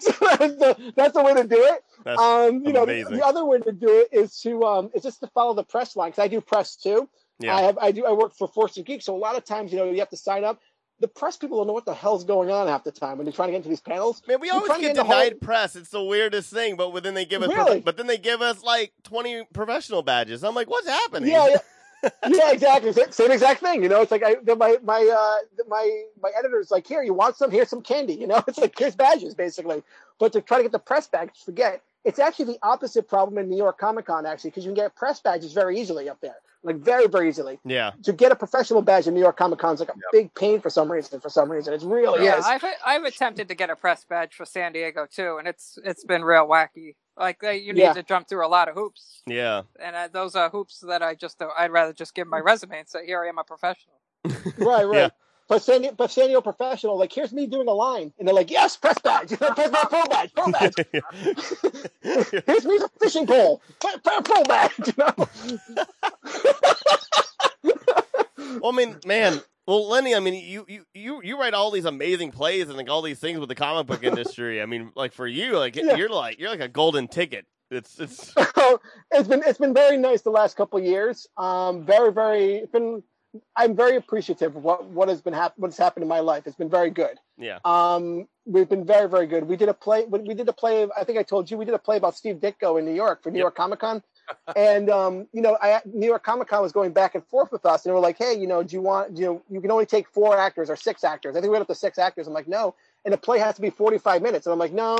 [0.00, 1.82] so that's the that's the way to do it.
[2.04, 5.02] That's Um, you know, the, the other way to do it is to um, is
[5.02, 7.08] just to follow the press line because I do press too.
[7.40, 7.60] I yeah.
[7.60, 9.78] have I do I work for Forces of Geek, so a lot of times you
[9.78, 10.60] know you have to sign up.
[11.00, 13.32] The press people don't know what the hell's going on half the time when they're
[13.32, 14.20] trying to get into these panels.
[14.26, 15.76] Man, we You're always trying to get get in denied whole- press.
[15.76, 16.74] It's the weirdest thing.
[16.74, 17.80] But then they give us, Really?
[17.80, 20.42] but then they give us like twenty professional badges.
[20.42, 21.30] I'm like, what's happening?
[21.30, 21.46] Yeah,
[22.02, 22.92] yeah, yeah, exactly.
[23.10, 23.84] Same exact thing.
[23.84, 27.36] You know, it's like I, my my uh, my my editor's like, here, you want
[27.36, 27.52] some?
[27.52, 28.14] Here's some candy.
[28.14, 29.84] You know, it's like here's badges basically.
[30.18, 31.80] But to try to get the press badge, forget.
[32.04, 34.94] It's actually the opposite problem in New York Comic Con actually, because you can get
[34.96, 37.58] press badges very easily up there, like very very easily.
[37.64, 37.92] yeah.
[38.02, 40.12] To get a professional badge in New York Comic Con is like a Yep.
[40.12, 41.20] big pain for some reason.
[41.20, 42.44] For some reason, it's really yeah, is.
[42.44, 46.04] I've I've attempted to get a press badge for San Diego too, and it's it's
[46.04, 46.96] been real wacky.
[47.16, 47.92] Like you need Yeah.
[47.94, 49.62] to jump through a lot of hoops, Yeah.
[49.80, 52.88] and uh, those are hoops that I just I'd rather just give my resume and
[52.88, 53.96] say, here I am a professional.
[54.58, 54.94] right, right.
[54.94, 55.08] Yeah.
[55.48, 58.50] but San, but San Diego Professional, like, here's me doing a line, and they're like,
[58.50, 60.74] yes, press badge, you know, press badge, pro badge, pro badge.
[62.46, 65.14] here's me with a fishing pole, pro, pro, pro badge, you know.
[68.60, 69.40] well, I mean, man.
[69.66, 72.88] Well, Lenny, I mean, you, you you you write all these amazing plays and like
[72.88, 74.62] all these things with the comic book industry.
[74.62, 75.94] I mean, like for you, like Yeah.
[75.96, 77.44] you're like you're like a golden ticket.
[77.70, 78.32] It's it's
[79.10, 81.26] it's been it's been very nice the last couple years.
[81.36, 83.02] Um, very very it's been.
[83.54, 86.44] I'm very appreciative of what what has been hap- what's happened in my life.
[86.46, 87.18] It's been very good.
[87.36, 89.44] yeah Um, we've been very very good.
[89.44, 90.06] We did a play.
[90.06, 90.88] We we did a play.
[90.96, 93.22] I think I told you we did a play about Steve Ditko in New York
[93.22, 93.42] for New Yep.
[93.42, 94.02] York Comic Con.
[94.56, 97.66] And um, you know, I, New York Comic Con was going back and forth with
[97.66, 99.16] us, and were like, "Hey, you know, do you want?
[99.16, 101.36] You know, you can only take four actors or six actors.
[101.36, 103.54] I think we went up to six actors." I'm like, "No," and the play has
[103.56, 104.98] to be 45 minutes, and I'm like, "No."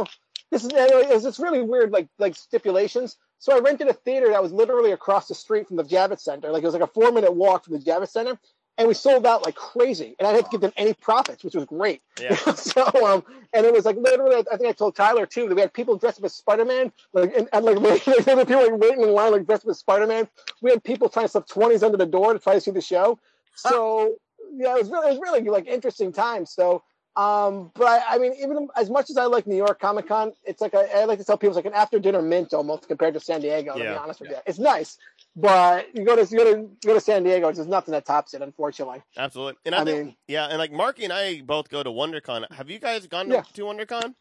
[0.50, 3.16] This is it's just really weird, like like stipulations.
[3.38, 6.50] So I rented a theater that was literally across the street from the Javits Center.
[6.50, 8.38] Like it was like a four minute walk from the Javits Center,
[8.78, 10.14] and we sold out like crazy.
[10.18, 12.00] And I didn't to give them any profits, which was great.
[12.20, 15.54] yeah so um, and it was like literally, I think I told Tyler too that
[15.54, 18.62] we had people dressed up as Spider Man, like and, and like waiting, were people
[18.62, 20.28] like waiting in line like dressed up as Spider Man.
[20.62, 22.80] We had people trying to slip twenties under the door to try to see the
[22.80, 23.18] show.
[23.56, 24.14] So
[24.54, 26.52] yeah, it was really, it was really like interesting times.
[26.52, 26.82] So.
[27.16, 30.34] Um, but I, I mean, even as much as I like New York Comic Con,
[30.44, 32.86] it's like I, I like to tell people it's like an after dinner mint almost
[32.86, 33.72] compared to San Diego.
[33.72, 34.98] To be honest with you, it's nice,
[35.40, 38.04] but you go to you go to you go to San Diego, there's nothing that
[38.04, 39.02] tops it, unfortunately.
[39.16, 39.54] absolutely.
[39.64, 42.50] And I, I think mean- yeah, and like Marky and I both go to WonderCon.
[42.52, 43.42] Have you guys gone to, Yeah.
[43.54, 44.14] to WonderCon?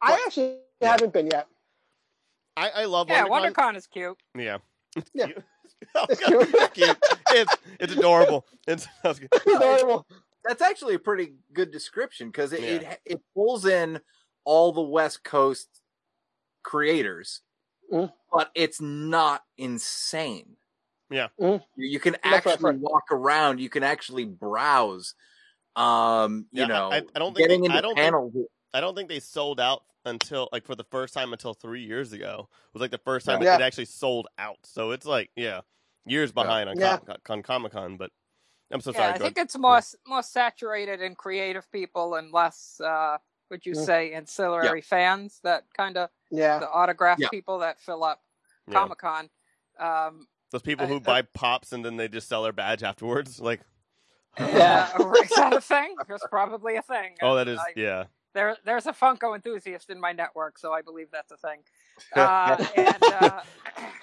[0.00, 0.26] I What?
[0.26, 0.90] actually Yeah.
[0.92, 1.48] haven't been yet.
[2.56, 3.52] I I love Yeah, WonderCon.
[3.54, 4.16] WonderCon is cute.
[4.36, 4.58] Yeah.
[5.12, 5.26] Yeah.
[5.96, 6.48] oh, It's God, cute.
[6.54, 6.98] it's cute.
[7.30, 8.46] It's it's adorable.
[8.68, 10.06] It's that's adorable.
[10.44, 12.90] That's actually a pretty good description because it, Yeah.
[12.92, 14.00] it it pulls in
[14.44, 15.68] all the West Coast
[16.62, 17.40] creators,
[17.92, 18.12] Mhm.
[18.32, 20.56] but it's not insane.
[21.10, 21.28] Yeah.
[21.38, 21.62] Mhm.
[21.76, 22.78] You, you can That's actually right.
[22.80, 23.60] walk around.
[23.60, 25.14] You can actually browse.
[25.76, 27.96] Um, you Yeah, I- know, I- I don't think getting they- into I don't
[28.32, 31.82] think- I don't think they sold out until like for the first time until three
[31.84, 32.48] years ago.
[32.50, 33.56] It was like the first time Yeah.
[33.56, 34.58] it actually sold out.
[34.64, 35.60] So it's like yeah,
[36.04, 36.98] years behind on, Yeah.
[36.98, 37.96] Com- on Comic Con.
[37.96, 38.10] But
[38.70, 39.08] I'm so yeah, sorry.
[39.10, 39.46] I think ahead.
[39.46, 43.18] it's more more saturated in creative people and less, uh,
[43.54, 43.82] would you Yeah.
[43.84, 46.58] say, ancillary fans that kind of Yeah.
[46.58, 47.28] the autograph Yeah.
[47.28, 48.20] people that fill up
[48.68, 49.30] Comic Con.
[49.78, 52.82] Um, Those people I- who uh, buy pops and then they just sell their badge
[52.82, 53.38] afterwards.
[53.40, 53.60] Like
[54.38, 54.90] Yeah.
[54.98, 55.94] uh, is that a thing?
[56.08, 57.16] That's probably a thing.
[57.22, 58.04] oh, that is I- yeah.
[58.32, 61.60] there there's a Funko enthusiast in my network, so I believe that's a thing.
[62.14, 63.40] Uh, and uh,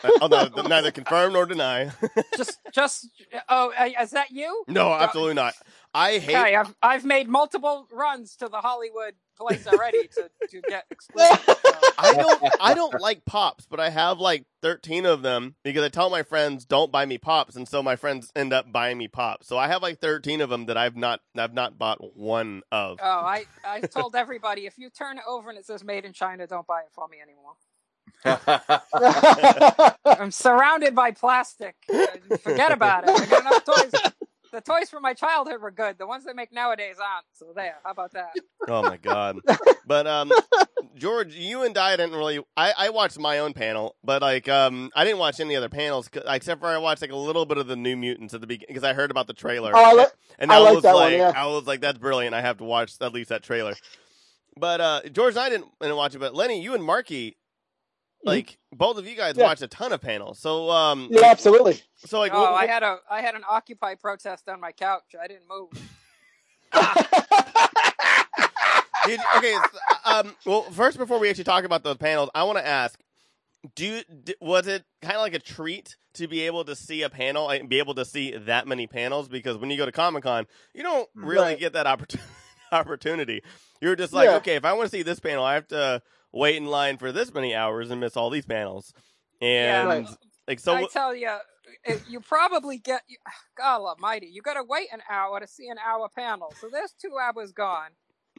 [0.03, 1.91] oh, neither confirm nor deny.
[2.37, 3.09] just just
[3.49, 4.63] oh, uh, is that you?
[4.67, 5.53] no, absolutely not.
[5.93, 6.35] I hate.
[6.35, 11.39] Okay, I've I've made multiple runs to the Hollywood place already to, to get exclusive.
[11.45, 11.55] so-
[11.97, 15.89] I don't I don't like pops, but I have like 13 of them because I
[15.89, 19.07] tell my friends don't buy me pops and so my friends end up buying me
[19.07, 19.47] pops.
[19.47, 22.99] So I have like 13 of them that I've not I've not bought one of.
[23.01, 26.13] Oh, I, I told everybody if you turn it over and it says made in
[26.13, 27.53] China, don't buy it for me anymore.
[30.05, 31.75] I'm surrounded by plastic.
[32.41, 33.09] Forget about it.
[33.09, 33.91] I got enough toys.
[34.51, 35.97] The toys from my childhood were good.
[35.97, 37.25] The ones they make nowadays aren't.
[37.33, 37.75] So there.
[37.85, 38.31] How about that?
[38.67, 39.39] Oh my god.
[39.87, 40.31] But um
[40.95, 44.89] George, you and I didn't really I I watched my own panel, but like um
[44.93, 47.67] I didn't watch any other panels except for I watched like a little bit of
[47.67, 49.71] the New Mutants at the beginning because I heard about the trailer.
[49.73, 51.31] Oh, I like- and I I, like was that one, yeah.
[51.35, 52.35] I was like that's brilliant.
[52.35, 53.73] I have to watch at least that trailer.
[54.57, 57.37] But uh George and I didn't, didn't watch it, but Lenny, you and Marky
[58.23, 59.41] like both of you guys Mm-hmm.
[59.41, 59.47] Yeah.
[59.47, 60.39] watched a ton of panels.
[60.39, 61.79] So um yeah, absolutely.
[61.97, 65.15] so like oh, what- I had a I had an Occupy protest on my couch.
[65.21, 65.69] I didn't move.
[69.03, 69.69] Did, okay, s-
[70.05, 72.99] um, well, first before we actually talk about those panels, I want to ask:
[73.75, 77.09] Do d- was it kind of like a treat to be able to see a
[77.09, 79.27] panel and be able to see that many panels?
[79.27, 81.59] Because when you go to Comic Con, you don't really Right.
[81.59, 82.29] get that opportunity.
[82.71, 83.41] opportunity.
[83.81, 84.35] You're just like, Yeah.
[84.35, 87.11] okay, if I want to see this panel, I have to wait in line for
[87.11, 88.93] this many hours and miss all these panels.
[89.41, 90.07] And Right.
[90.47, 91.37] like, so I tell you,
[92.07, 93.01] you probably get.
[93.57, 96.53] God Almighty, you got to wait an hour to see an hour panel.
[96.59, 97.89] So there's two hours gone.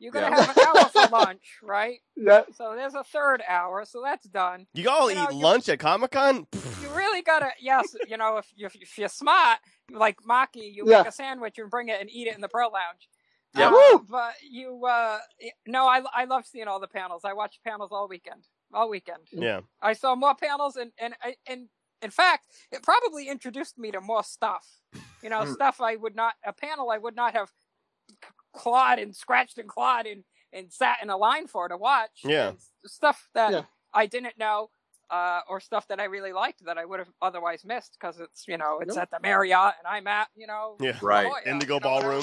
[0.01, 0.45] You got to Yeah.
[0.45, 1.99] have an hour for lunch, right?
[2.17, 2.43] yeah.
[2.57, 3.85] So there's a third hour.
[3.85, 4.67] So that's done.
[4.75, 6.47] you all you know, eat you- lunch at Comic Con?
[6.83, 9.61] You really gotta, yes, you know, if, if, if you're smart,
[9.93, 10.99] like Marky, you Yeah.
[10.99, 13.09] make a sandwich and bring it and eat it in the pro lounge.
[13.55, 13.71] Yeah.
[13.71, 14.07] Woo!
[14.09, 15.19] but you, uh,
[15.67, 17.23] no, I, I love seeing all the panels.
[17.25, 19.29] I watch panels all weekend, all weekend.
[19.31, 21.15] Yeah, I saw more panels, and and
[21.47, 21.69] and
[22.01, 24.67] in fact, it probably introduced me to more stuff.
[25.23, 25.53] You know, Hmm.
[25.53, 27.51] stuff I would not a panel I would not have
[28.55, 32.21] clawed and scratched and clawed and and sat in a line for to watch.
[32.25, 32.53] Yeah.
[32.87, 33.63] Stuff that Yeah.
[33.95, 34.71] I didn't know.
[35.13, 38.49] Uh, or stuff that I really liked that I would have otherwise missed because it's
[38.49, 39.03] you know it's Yep.
[39.03, 40.97] at the Marriott and I'm at you know yeah.
[41.03, 41.29] Right.
[41.29, 42.23] La Indigo you know, Ballroom.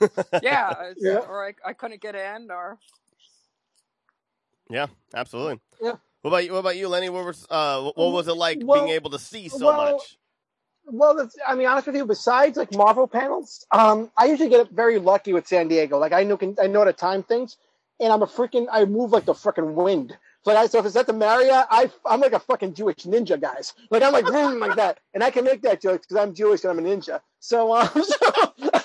[0.42, 1.18] yeah, Yeah.
[1.28, 2.78] or I, I couldn't get in, or
[4.68, 5.60] Yeah, absolutely.
[5.82, 5.96] Yeah.
[6.22, 6.52] What about you?
[6.52, 7.08] What about you, Lenny?
[7.08, 10.16] What was uh, what was it like Well- being able to see so well, much?
[10.86, 14.70] Well, that's, I mean, honest with you, besides like Marvel panels, um, I usually get
[14.70, 15.98] very lucky with San Diego.
[15.98, 17.56] Like I know, can, I know how to time things,
[18.00, 20.16] and I'm a freaking, I move like the freaking wind.
[20.44, 22.96] So, like, I, so if it's at the Marriott, I, I'm like a fucking Jewish
[23.04, 23.74] ninja, guys.
[23.90, 26.64] Like I'm like vroom, like that, and I can make that joke because I'm Jewish
[26.64, 27.20] and I'm a ninja.
[27.40, 28.16] So, um, so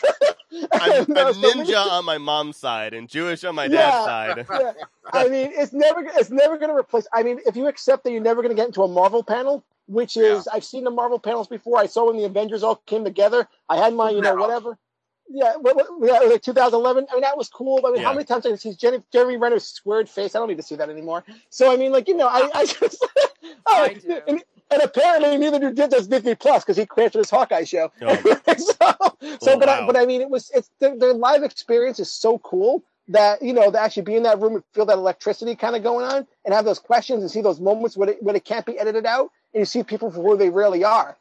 [0.74, 3.70] I'm No, a so we- ninja on my mom's side and Jewish on my Yeah.
[3.72, 4.46] dad's side.
[4.50, 4.72] yeah.
[5.14, 7.08] I mean, it's never it's never going to replace.
[7.14, 9.64] I mean, if you accept that you're never going to get into a Marvel panel,
[9.88, 11.78] which is I've seen the Marvel panels before.
[11.80, 13.48] I saw when the Avengers all came together.
[13.70, 14.78] I had my you know whatever.
[15.28, 17.08] Yeah, what, what, yeah, like 2011.
[17.10, 17.82] I mean, that was cool.
[17.86, 20.36] I mean, how many times I see Jenny, Jeremy Renner's squared face?
[20.36, 21.24] I don't need to see that anymore.
[21.50, 23.04] So I mean, like you know, I, I just,
[23.66, 24.22] oh, I do.
[24.28, 27.92] And, and apparently neither do does Disney Plus because he canceled his Hawkeye show.
[28.02, 28.16] Oh.
[28.58, 29.84] so, so Oh, but wow.
[29.84, 33.42] I, but I mean, it was it's the, the live experience is so cool that
[33.42, 36.06] you know to actually be in that room and feel that electricity kind of going
[36.06, 38.78] on and have those questions and see those moments when it when it can't be
[38.80, 41.18] edited out and you see people for who they really are.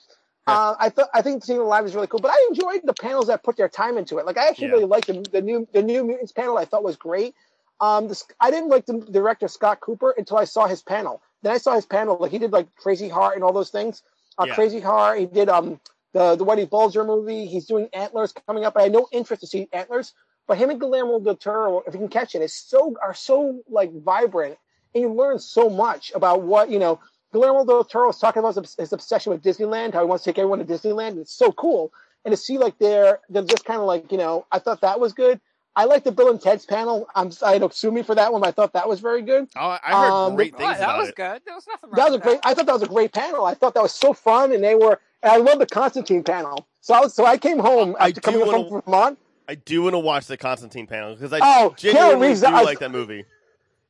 [0.46, 2.92] Uh, I thought I think seeing it live is really cool, but I enjoyed the
[2.92, 4.26] panels that put their time into it.
[4.26, 4.72] Like I actually Yeah.
[4.74, 6.58] really liked the, the new the new mutants panel.
[6.58, 7.34] I thought was great.
[7.80, 11.22] Um, this, I didn't like the director Scott Cooper until I saw his panel.
[11.42, 14.02] Then I saw his panel, like he did like Crazy Heart and all those things.
[14.38, 14.54] Uh, Yeah.
[14.54, 15.18] Crazy Heart.
[15.18, 15.80] He did um
[16.12, 17.46] the the Whitey Bulger movie.
[17.46, 18.76] He's doing Antlers coming up.
[18.76, 20.12] I had no interest to see Antlers,
[20.46, 23.62] but him and Guillermo del Toro, if you can catch it, is so are so
[23.68, 24.58] like vibrant,
[24.94, 27.00] and you learn so much about what you know.
[27.34, 30.30] Guillermo del Toro was talking about his, his obsession with Disneyland, how he wants to
[30.30, 31.08] take everyone to Disneyland.
[31.08, 31.92] And it's so cool,
[32.24, 34.46] and to see like they're they're just kind of like you know.
[34.52, 35.40] I thought that was good.
[35.76, 37.08] I like the Bill and Ted's panel.
[37.16, 38.40] I'm I don't sue me for that one.
[38.40, 39.48] But I thought that was very good.
[39.56, 40.60] Oh, I heard Um, great What?
[40.60, 41.16] things that about was it.
[41.16, 41.42] good.
[41.44, 42.40] There was nothing wrong That was a with great.
[42.44, 43.44] I thought that was a great panel.
[43.44, 45.00] I thought that was so fun, and they were.
[45.24, 46.66] And I love the Constantine panel.
[46.80, 49.18] So I was, so I came home I after do coming home wanna- from Vermont.
[49.48, 52.62] I do want to watch the Constantine panel because I Oh, genuinely Reeves, do I-
[52.62, 53.24] like that movie.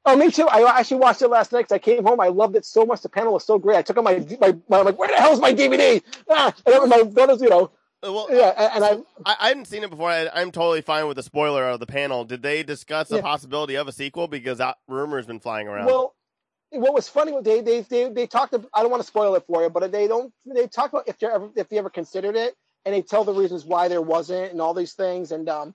[0.06, 0.46] Oh, me too.
[0.48, 2.20] I actually watched it last night because I came home.
[2.20, 3.00] I loved it so much.
[3.00, 3.76] The panel was so great.
[3.78, 6.02] I took out my my, my I'm like, where the hell is my DVD?
[6.28, 7.70] Ah, and my brothers, you know,
[8.06, 8.90] Uh, Well, yeah, and, I
[9.24, 10.10] I, I hadn't seen it before.
[10.10, 12.24] I, I'm totally fine with the spoiler of the panel.
[12.24, 13.22] Did they discuss the Yeah.
[13.22, 14.28] possibility of a sequel?
[14.28, 15.86] Because that rumor's been flying around.
[15.86, 16.14] well,
[16.70, 18.52] what was funny was they they they they talked.
[18.52, 20.32] ab- I don't want to spoil it for you, but they don't.
[20.44, 23.32] They talk about if they ever if they ever considered it, and they tell the
[23.32, 25.74] reasons why there wasn't, and all these things, and um,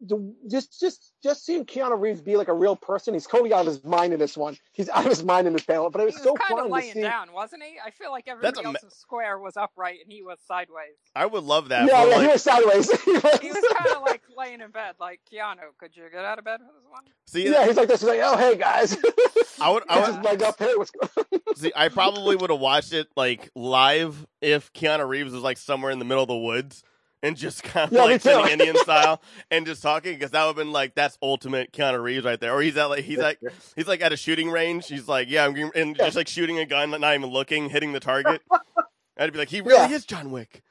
[0.00, 3.14] the, just just just seeing Keanu Reeves be like a real person.
[3.14, 4.56] He's totally out of his mind in this one.
[4.72, 6.50] He's out of his mind in this panel, but it was, He so was kind
[6.50, 7.02] fun of to laying see.
[7.02, 7.74] down, wasn't he?
[7.84, 10.96] I feel like everybody a else ma- in Square was upright and he was sideways.
[11.14, 11.86] I would love that.
[11.86, 12.90] Yeah, yeah, like, he was sideways.
[13.02, 15.58] He was kind of like laying in bed, like Keanu.
[15.78, 17.02] Could you get out of bed for this one?
[17.26, 18.00] see, yeah, he's like this.
[18.00, 18.96] He's like, oh hey guys.
[19.60, 20.78] I would, I This would is my up here.
[20.78, 21.72] What's going see.
[21.76, 25.98] I probably would have watched it like live if Keanu Reeves was like somewhere in
[25.98, 26.82] the middle of the woods
[27.22, 28.48] and just kind of Yeah, like sitting.
[28.48, 32.24] Indian style and just talking because that would have been like that's ultimate Keanu Reeves
[32.24, 32.52] right there.
[32.54, 33.38] Or he's at like he's like
[33.76, 34.86] he's like at a shooting range.
[34.88, 38.00] He's like, yeah, I'm and just like shooting a gun, not even looking, hitting the
[38.00, 38.42] target.
[39.18, 39.96] I'd be like, he really Yeah.
[39.96, 40.62] is John Wick.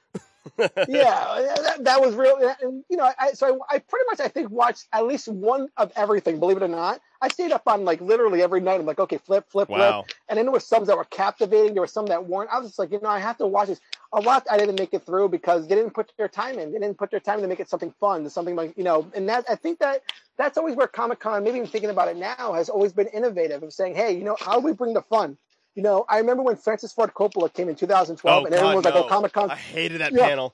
[0.88, 2.38] yeah, that, that was real.
[2.62, 5.70] And, you know, I, so I, I pretty much, I think, watched at least one
[5.78, 6.40] of everything.
[6.40, 8.80] Believe it or not, I stayed up on like literally every night.
[8.80, 10.04] I'm like, okay, flip, flip, Wow.
[10.04, 10.16] flip.
[10.30, 11.74] And then there were some that were captivating.
[11.74, 12.50] There were some that weren't.
[12.52, 13.82] I was just like, you know, I have to watch this.
[14.14, 16.72] A lot I didn't make it through because they didn't put their time in.
[16.72, 19.10] They didn't put their time to make it something fun, something like you know.
[19.16, 20.02] And that I think that
[20.38, 23.62] that's always where Comic Con, maybe even thinking about it now, has always been innovative
[23.64, 25.38] of saying, hey, you know, how do we bring the fun?
[25.80, 28.76] You know, I remember when Francis Ford Coppola came in 2012, Oh, and everyone God,
[28.76, 29.06] was like, no.
[29.06, 30.28] "Oh, Comic Con." I hated that Yeah.
[30.28, 30.54] panel.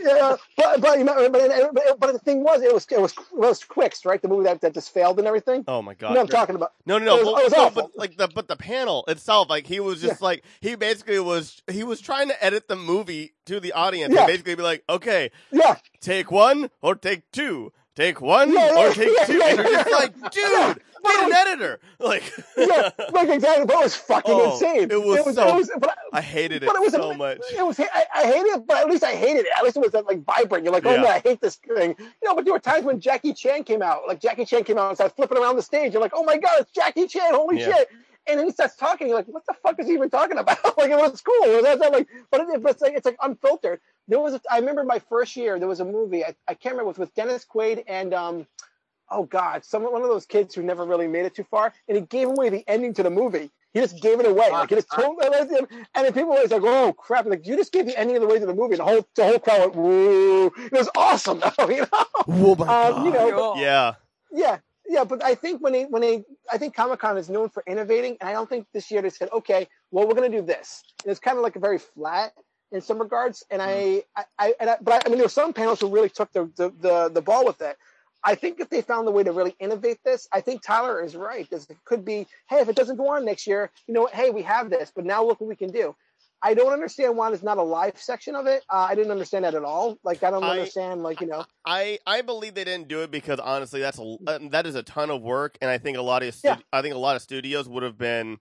[0.00, 3.24] yeah, but but, you know, but but the thing was, it was it was it
[3.32, 4.22] was Twixt, right?
[4.22, 5.64] The movie that, that just failed and everything.
[5.66, 6.10] Oh my god.
[6.10, 6.74] you know I'm talking about?
[6.86, 7.16] No, no, no.
[7.18, 9.80] It was- but, it was no, but like the but the panel itself, like he
[9.80, 13.72] was just like he basically was he was trying to edit the movie to the
[13.72, 14.20] audience Yeah.
[14.20, 18.92] and basically be like, okay, Yeah, take one or take two, take one Yeah, or
[18.92, 20.74] take yeah, two, yeah, and you're just yeah, like, yeah.
[20.74, 21.80] dude, get an editor.
[21.98, 22.22] Like,
[22.56, 23.66] yeah, like exactly.
[23.66, 24.90] But it was fucking Oh, insane.
[24.90, 27.14] it was it was, so- it was but, I hated it, but it was so
[27.14, 27.38] much.
[27.56, 29.52] It was I, I hated it, but at least I hated it.
[29.56, 30.64] At least it was like vibrant.
[30.64, 31.02] You're like, oh Yeah.
[31.02, 31.94] man, I hate this thing.
[31.98, 34.02] You know, but there were times when Jackie Chan came out.
[34.06, 35.92] Like Jackie Chan came out and started flipping around the stage.
[35.92, 37.32] You're like, oh my god, it's Jackie Chan!
[37.34, 37.72] Holy Yeah.
[37.72, 37.88] shit!
[38.28, 39.08] And then he starts talking.
[39.08, 40.58] You're like, what the fuck is he even talking about?
[40.78, 41.34] like it was cool.
[41.42, 43.80] It was like, but, it, but it's like it's like unfiltered.
[44.08, 45.58] There was a, I remember my first year.
[45.58, 46.24] There was a movie.
[46.24, 46.82] I, I can't remember.
[46.90, 48.46] It was with Dennis Quaid and um,
[49.12, 51.96] oh god, some one of those kids who never really made it too far, and
[51.96, 53.50] he gave away the ending to the movie.
[53.72, 54.50] He just gave it away.
[54.50, 57.72] Like he just told and then people were always like, "Oh crap!" Like you just
[57.72, 59.60] gave the ending of the way to the movie, and the whole the whole crowd
[59.60, 61.68] went, "Woo!" It was awesome, though.
[61.68, 61.88] You know?
[62.28, 63.54] oh my Um, you know, Cool.
[63.62, 63.94] Yeah,
[64.30, 67.48] Yeah, yeah, but I think when they when they I think Comic Con is known
[67.48, 70.42] for innovating, and I don't think this year they said, okay, well we're gonna do
[70.42, 70.82] this.
[71.04, 72.32] And it's kind of like a very flat.
[72.72, 73.44] in some regards.
[73.50, 75.88] And I, I, I, and I but I, I mean, there were some panels who
[75.88, 77.76] really took the, the, the, the ball with it.
[78.24, 81.16] I think if they found the way to really innovate this, I think Tyler is
[81.16, 81.48] right.
[81.50, 84.14] This it could be, hey, if it doesn't go on next year, you know what?
[84.14, 85.94] Hey, we have this, but now look what we can do.
[86.44, 88.64] I don't understand why there's not a live section of it.
[88.68, 89.96] Uh, I didn't understand that at all.
[90.02, 93.10] Like, I don't I- understand, like, you know, I I believe they didn't do it
[93.12, 96.02] because honestly, that's a uh, that is a ton of work, and I think a
[96.02, 96.56] lot of stu- Yeah.
[96.72, 98.38] I think a lot of studios would have been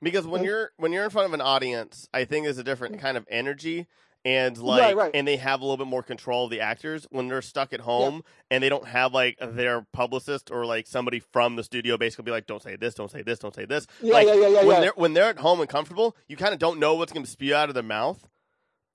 [0.00, 0.46] because when Mhm.
[0.46, 3.26] you're when you're in front of an audience, I think there's a different kind of
[3.30, 3.86] energy.
[4.24, 5.10] And like, Right, right.
[5.14, 7.80] and they have a little bit more control of the actors when they're stuck at
[7.80, 12.24] home, and they don't have like their publicist or like somebody from the studio basically
[12.24, 14.48] be like, "Don't say this, don't say this, don't say this." yeah, like, yeah, yeah,
[14.48, 14.80] yeah, when yeah.
[14.80, 17.30] they're when they're at home and comfortable, you kind of don't know what's going to
[17.30, 18.28] spew out of their mouth.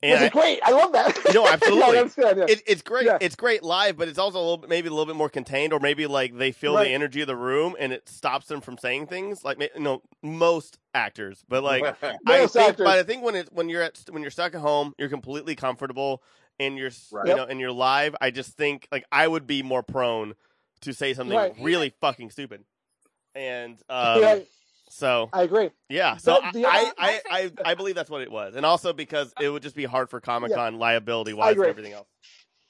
[0.02, 0.60] Which And is great.
[0.64, 1.18] I love that.
[1.34, 1.94] No, absolutely.
[1.96, 2.46] yeah, understand, yeah.
[2.48, 3.06] it, it's great.
[3.06, 3.18] Yeah.
[3.20, 5.74] It's great live, but it's also a little bit, maybe a little bit more contained,
[5.74, 6.86] or maybe like they feel Right.
[6.90, 9.44] the energy of the room and it stops them from saying things.
[9.44, 12.76] Like you know, most actors, but like I think, actors.
[12.78, 15.56] but I think when it's when you're at when you're stuck at home, you're completely
[15.56, 16.22] comfortable
[16.60, 17.28] and you're Right.
[17.28, 18.16] you know and you're live.
[18.22, 20.36] I just think like I would be more prone
[20.82, 21.56] to say something Right.
[21.60, 22.64] really fucking stupid,
[23.34, 24.42] and um,
[24.90, 25.70] so I agree.
[25.90, 28.66] yeah, so But the I, other- I, I, I believe that's what it was, and
[28.66, 32.08] also because it would just be hard for Comic Con liability wise and everything else.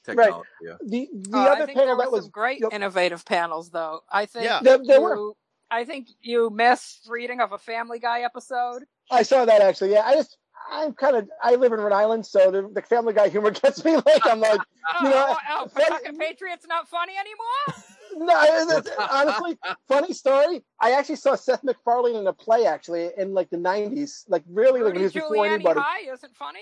[0.06, 0.48] Technology.
[0.62, 0.74] Yeah.
[0.86, 2.72] The the Uh, I other think there panel that was great yep.
[2.74, 4.02] innovative panels, though.
[4.10, 4.60] I think Yeah.
[4.64, 5.32] There- there you, were.
[5.70, 8.84] I think you missed reading of a Family Guy episode.
[9.12, 9.92] I saw that actually.
[9.92, 10.38] Yeah, I just
[10.72, 13.84] I'm kind of I live in Rhode Island, so the, the Family Guy humor gets
[13.84, 13.96] me.
[13.98, 14.62] Like I'm like,
[15.00, 17.84] Oh, You know, oh, oh, that- fucking Patriots not funny anymore.
[18.18, 18.82] no.
[19.12, 20.64] honestly, funny story.
[20.82, 24.24] I actually saw Seth MacFarlane in a play actually in like the '90s.
[24.28, 25.80] Like really, like Rudy was before Giuliani anybody.
[25.80, 26.60] High isn't funny.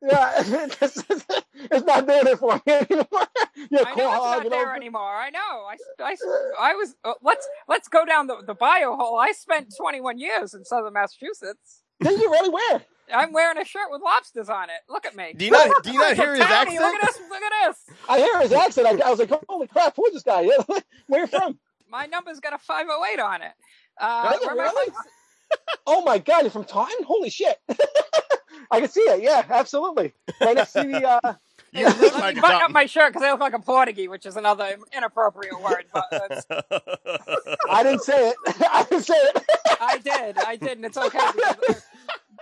[0.00, 0.32] Yeah,
[0.80, 3.06] it's, it's not doing it for me anymore.
[3.72, 5.16] Yeah, I know it's not know, there anymore.
[5.16, 5.40] I know.
[5.40, 6.16] I, I,
[6.60, 6.94] I was.
[7.02, 9.18] Uh, let's let's go down the, the bio hole.
[9.18, 11.82] I spent 21 years in southern Massachusetts.
[12.00, 12.82] Did you really wear?
[13.14, 14.80] I'm wearing a shirt with lobsters on it.
[14.88, 15.32] Look at me.
[15.36, 16.50] Do you not do you not I'm hear from his Townie.
[16.50, 16.80] accent?
[16.80, 17.20] Look at this.
[17.30, 17.96] Look at this.
[18.08, 18.86] I hear his accent.
[19.02, 20.42] I, I was like, holy crap, who's this guy?
[20.42, 20.62] Yeah,
[21.06, 21.58] where you from?
[21.90, 23.52] My number's got a 508 on it.
[23.98, 24.90] Uh, it where my really?
[24.92, 25.08] folks-
[25.86, 27.02] Oh my god, you're from Taunton?
[27.04, 27.56] Holy shit!
[28.70, 29.22] I can see it.
[29.22, 30.12] Yeah, absolutely.
[30.40, 31.08] Right next to the.
[31.08, 31.34] Uh,
[31.72, 33.58] You look Let me like a button up my shirt because I look like a
[33.58, 35.84] Portuguese, which is another inappropriate word.
[35.92, 36.46] But
[37.70, 38.36] I didn't say it.
[38.70, 39.44] I didn't say it.
[39.80, 41.54] I did, I did, and it's okay uh,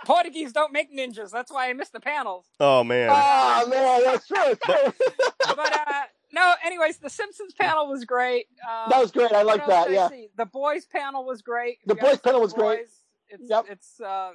[0.05, 1.31] Portuguese don't make ninjas.
[1.31, 2.47] That's why I missed the panels.
[2.61, 3.11] oh man.
[3.13, 4.37] Oh man, that's true.
[4.45, 4.93] it's true.
[5.41, 8.47] But uh, no, anyways, the Simpsons panel was great.
[8.63, 9.33] Um, that was great.
[9.33, 9.91] I like that.
[9.91, 10.09] Yeah.
[10.09, 10.29] see?
[10.37, 11.79] The boys panel was great.
[11.87, 12.81] The boys panel was The great.
[13.29, 13.65] It's Yep.
[13.69, 14.31] it's uh,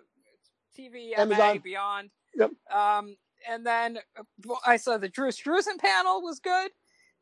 [0.77, 1.59] TV Amazon.
[1.59, 2.09] Beyond.
[2.35, 2.51] Yep.
[2.73, 3.15] Um,
[3.49, 6.71] and then uh, I saw the Drew Struzan panel was good.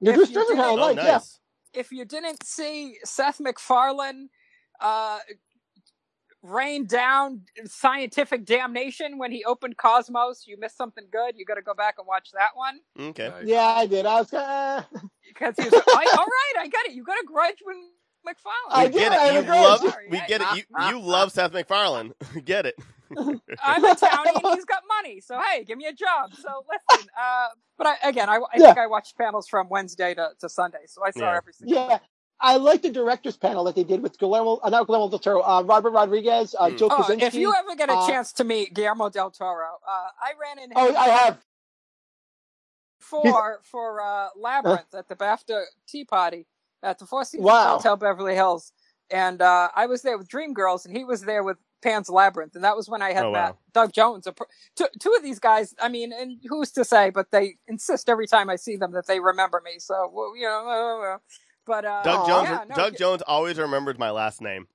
[0.02, 0.96] You If do you Strickland, didn't- I oh like.
[0.98, 1.20] Yeah.
[1.74, 4.30] if you didn't see Seth MacFarlane
[4.80, 5.20] uh,
[6.42, 11.36] rain down scientific damnation when he opened Cosmos, you missed something good.
[11.38, 12.80] You got to go back and watch that one
[13.10, 13.28] Okay.
[13.30, 13.46] Nice.
[13.46, 14.06] Yeah, I did.
[14.06, 14.34] I was.
[14.34, 14.84] Uh,
[15.28, 15.74] because he was.
[15.74, 15.86] like,
[16.18, 16.94] all right, I got it.
[16.94, 18.54] You got a grudge with We MacFarlane.
[18.72, 19.46] I get did, I it.
[19.46, 20.48] You love Sorry, we I- get it.
[20.80, 22.14] You you love Seth MacFarlane.
[22.46, 22.76] get it.
[23.64, 26.32] I'm a townie and he's got money, so hey, give me a job.
[26.34, 28.66] So listen, uh, but I, again, I, I Yeah.
[28.66, 31.38] think I watched panels from Wednesday to, to Sunday, so I saw Yeah.
[31.38, 31.88] every single.
[31.90, 32.00] yeah.
[32.42, 35.42] I like the directors panel that they did with Guillermo, uh, not Guillermo del Toro,
[35.42, 36.78] uh, Robert Rodriguez, uh, Hmm.
[36.78, 37.24] Joe Oh, Kosinski.
[37.24, 40.60] if you ever get a uh, chance to meet Guillermo del Toro, uh, I ran
[40.64, 41.40] into oh, I have.
[43.02, 46.48] for for uh, Labyrinth at the BAFTA Tea Party
[46.84, 47.78] at the Four Seasons Wow.
[47.78, 48.72] Hotel Beverly Hills,
[49.12, 52.64] and uh, I was there with Dreamgirls, and he was there with Pan's Labyrinth, and
[52.64, 53.58] that was when I had Oh, met wow.
[53.74, 54.28] Doug Jones.
[54.28, 57.56] a pro- Two, two of these guys, I mean, and who's to say, but they
[57.68, 59.80] insist every time I see them that they remember me.
[59.80, 61.18] So well, you know,
[61.66, 62.50] but uh, Doug Jones.
[62.50, 64.68] yeah, no, Doug Jones always remembers my last name.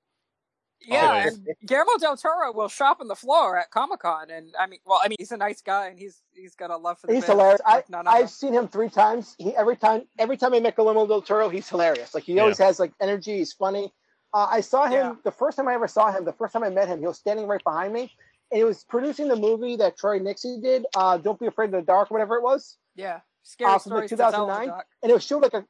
[0.81, 1.35] yeah, always.
[1.37, 4.79] and Guillermo del Toro will shop on the floor at Comic Con, and I mean,
[4.85, 7.13] well, I mean, he's a nice guy, and he's he's got a love for the
[7.13, 7.61] He's band hilarious.
[7.65, 8.17] I, like none other.
[8.17, 9.35] I've seen him three times.
[9.37, 12.13] He every time every time I met Guillermo del Toro, he's hilarious.
[12.15, 13.37] Like he always has like energy.
[13.37, 13.93] He's funny.
[14.35, 15.15] Uh, I saw him Yeah.
[15.23, 16.25] the first time I ever saw him.
[16.25, 18.11] The first time I met him, he was standing right behind me,
[18.51, 20.85] and he was producing the movie that Troy Nixey did.
[20.93, 22.75] Uh, Don't be afraid of the dark, whatever it was.
[22.95, 24.09] Yeah, scary Uh, from the stories.
[24.09, 24.83] to tell in the 2009?
[25.03, 25.65] And it was showed like a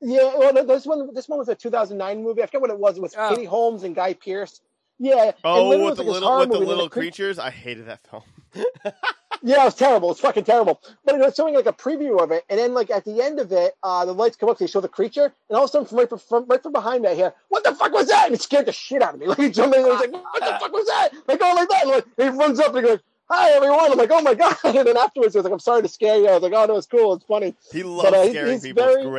[0.00, 0.34] yeah.
[0.34, 2.42] Well, this one this one was a 2009 movie.
[2.42, 2.96] I forget what it was.
[2.96, 3.28] It was Oh.
[3.28, 4.62] Katie Holmes and Guy Pearce.
[4.98, 5.32] Yeah.
[5.44, 7.38] Oh, with was the like this little with the movie, and little cre- creatures.
[7.38, 8.22] I hated that film.
[9.42, 10.10] Yeah, it was terrible.
[10.10, 10.80] It's fucking terrible.
[11.04, 13.38] But it was showing like a preview of it, and then like at the end
[13.40, 15.72] of it, uh, the lights come up, they show the creature, and all of a
[15.72, 18.26] sudden from right from, right from behind me, I hear, "What the fuck was that?"
[18.26, 19.26] And it scared the shit out of me.
[19.30, 21.54] Like he jumped in, and I was like, "What the fuck was that?" Like going
[21.56, 22.98] like that, and like he runs up and he goes,
[23.30, 25.82] "Hi everyone." I'm like, "Oh my god!" And then afterwards, he was like, "I'm sorry
[25.82, 27.14] to scare you." I was like, "Oh no, it's cool.
[27.14, 28.82] It's funny." He loves uh, he- scaring people.
[28.84, 29.10] very- It's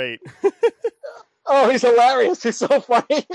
[0.44, 0.54] great.
[1.48, 2.44] Oh, he's hilarious.
[2.44, 3.26] He's so funny.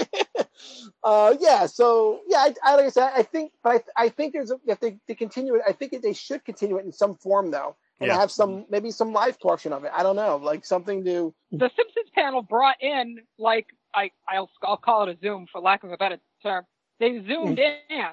[1.04, 1.66] uh, yeah.
[1.66, 4.58] So yeah, I, I like I said, I think, but I, I think there's a,
[4.66, 7.74] if they, they continue it, I think they should continue it in some form though,
[8.00, 8.16] and Yeah.
[8.16, 9.90] have some maybe some live portion of it.
[9.94, 11.34] I don't know, like something to.
[11.50, 15.82] the Simpsons panel brought in like I I'll I'll call it a Zoom for lack
[15.84, 16.64] of a better term.
[17.00, 18.12] They zoomed in,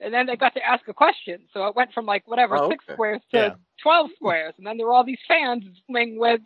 [0.00, 1.42] and then they got to ask a question.
[1.52, 2.94] So it went from like whatever Oh, six okay.
[2.94, 3.54] squares to Yeah.
[3.82, 6.40] twelve squares, and then there were all these fans zooming with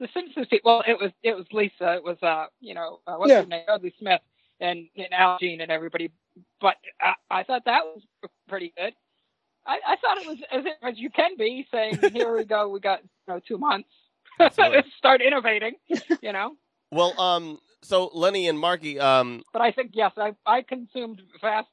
[0.00, 0.72] the Simpsons people.
[0.72, 1.94] Well, it was it was Lisa.
[1.94, 3.42] It was uh you know uh, what's Yeah.
[3.42, 4.20] her name Yeardley Smith
[4.60, 6.10] and, and Al Jean and everybody.
[6.60, 8.02] But I, I thought that was
[8.48, 8.94] pretty good.
[9.66, 12.80] I, I thought it was as as you can be saying, here we go, we
[12.80, 13.88] got you know two months.
[14.40, 14.56] Let's
[14.98, 15.74] start innovating,
[16.20, 16.56] you know.
[16.90, 21.68] Well, um, so Lenny and Marky, um, But I think yes, I I consumed vast.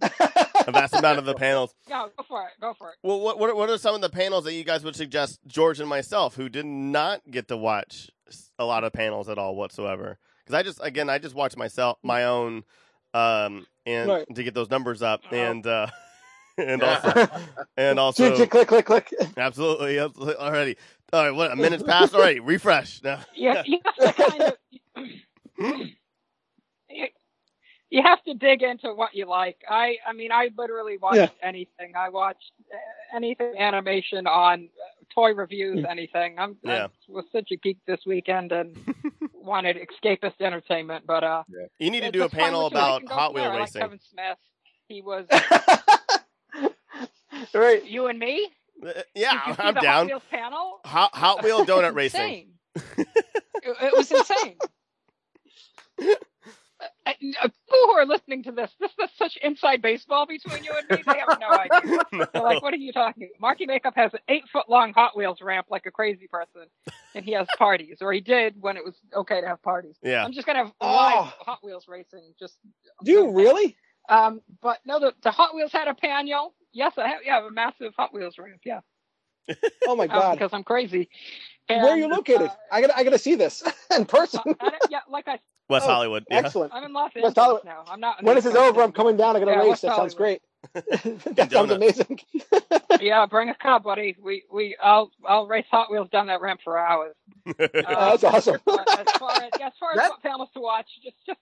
[0.66, 1.74] a vast amount of the panels.
[1.88, 2.96] Yeah, go for it, go for it.
[3.02, 5.40] Well, what what are, what are some of the panels that you guys would suggest
[5.46, 8.10] George and myself, who did not get to watch
[8.58, 10.18] a lot of panels at all whatsoever?
[10.44, 12.64] Because I just again I just watched myself my own,
[13.14, 14.26] um, and Right.
[14.34, 15.36] to get those numbers up, Oh.
[15.36, 15.86] and uh,
[16.58, 17.00] and Yeah.
[17.04, 17.28] also
[17.76, 19.14] and also click, click, click, click.
[19.36, 20.76] absolutely, absolutely already.
[21.12, 22.40] All right, what a minute's passed already.
[22.40, 23.00] Refresh.
[23.04, 23.18] No.
[23.34, 24.56] You, you have to kind of.
[27.94, 29.58] you, you have to dig into what you like.
[29.68, 31.28] I I mean I literally watched Yeah.
[31.42, 31.94] anything.
[31.96, 35.90] I watched uh, anything animation on uh, toy reviews, Mm.
[35.90, 36.38] anything.
[36.38, 36.86] I'm Yeah.
[36.86, 38.76] I was such a geek this weekend and
[39.32, 41.42] wanted escapist entertainment, but uh.
[41.78, 42.78] You need to do a panel with you.
[42.78, 43.52] We about Hot Wheel there.
[43.52, 43.80] I like racing.
[43.82, 44.38] Kevin Smith.
[44.88, 45.26] He was
[47.54, 47.84] right.
[47.84, 48.48] you and me.
[48.82, 50.06] Uh, Did you Yeah, see I'm the Hot down.
[50.06, 50.80] Wheels panel.
[50.84, 52.48] Hot, Hot Wheel donut racing.
[52.76, 53.06] It,
[53.62, 54.56] it was insane.
[57.06, 57.10] Uh,
[57.42, 60.88] uh, People who are listening to this, this is such inside baseball between you and
[60.88, 61.04] me.
[61.06, 62.28] They have no idea.
[62.32, 63.40] They're like, "What are you talking?" about?
[63.40, 66.62] Marky Makeup has an eight foot long Hot Wheels ramp like a crazy person,
[67.14, 69.96] and he has parties, or he did when it was okay to have parties.
[70.02, 70.24] Yeah.
[70.24, 70.86] I'm just gonna have Oh.
[70.86, 72.32] live Hot Wheels racing.
[72.38, 72.56] Just
[73.04, 73.76] Do you really?
[74.08, 76.54] Um, but no, the, the Hot Wheels had a panel.
[76.72, 77.20] Yes, I have.
[77.24, 78.60] Yeah, I have a massive Hot Wheels ramp.
[78.64, 78.80] Yeah,
[79.86, 80.32] Oh my um, god.
[80.38, 81.08] because I'm crazy.
[81.68, 82.48] Where are you located?
[82.48, 83.62] uh, I gotta, I gotta see this
[83.96, 84.40] in person.
[84.60, 85.38] I don't- yeah, like I,
[85.70, 86.24] West Oh, Hollywood.
[86.30, 86.38] Yeah.
[86.38, 86.74] Excellent.
[86.74, 87.64] I'm in Los West Angeles Hollywood.
[87.64, 87.84] now.
[87.88, 88.20] I'm not.
[88.20, 89.34] in When this is over, I'm coming down.
[89.36, 89.68] I'm gonna Yeah, race.
[89.70, 90.42] West That sounds great.
[90.74, 92.20] that sounds amazing.
[93.00, 94.16] Yeah, bring a car, buddy.
[94.22, 97.14] We we I'll I'll race Hot Wheels down that ramp for hours.
[97.46, 98.58] Oh, that's awesome.
[98.64, 101.38] But as far as as far as That- what panels to watch, just just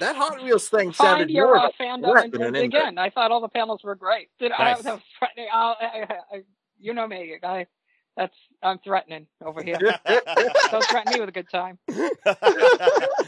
[0.00, 2.56] That Hot Wheels thing find sounded your more uh, of fandom threat and, than and
[2.56, 2.88] an dig invite.
[2.92, 2.98] in.
[2.98, 4.28] I thought all the panels were great.
[4.38, 4.86] Did I, Nice.
[4.86, 5.00] I was?
[5.52, 6.42] I'll, I, I, I,
[6.80, 7.66] you know me, I.
[8.16, 9.78] That's I'm threatening over here.
[10.72, 11.78] Don't threaten me with a good time.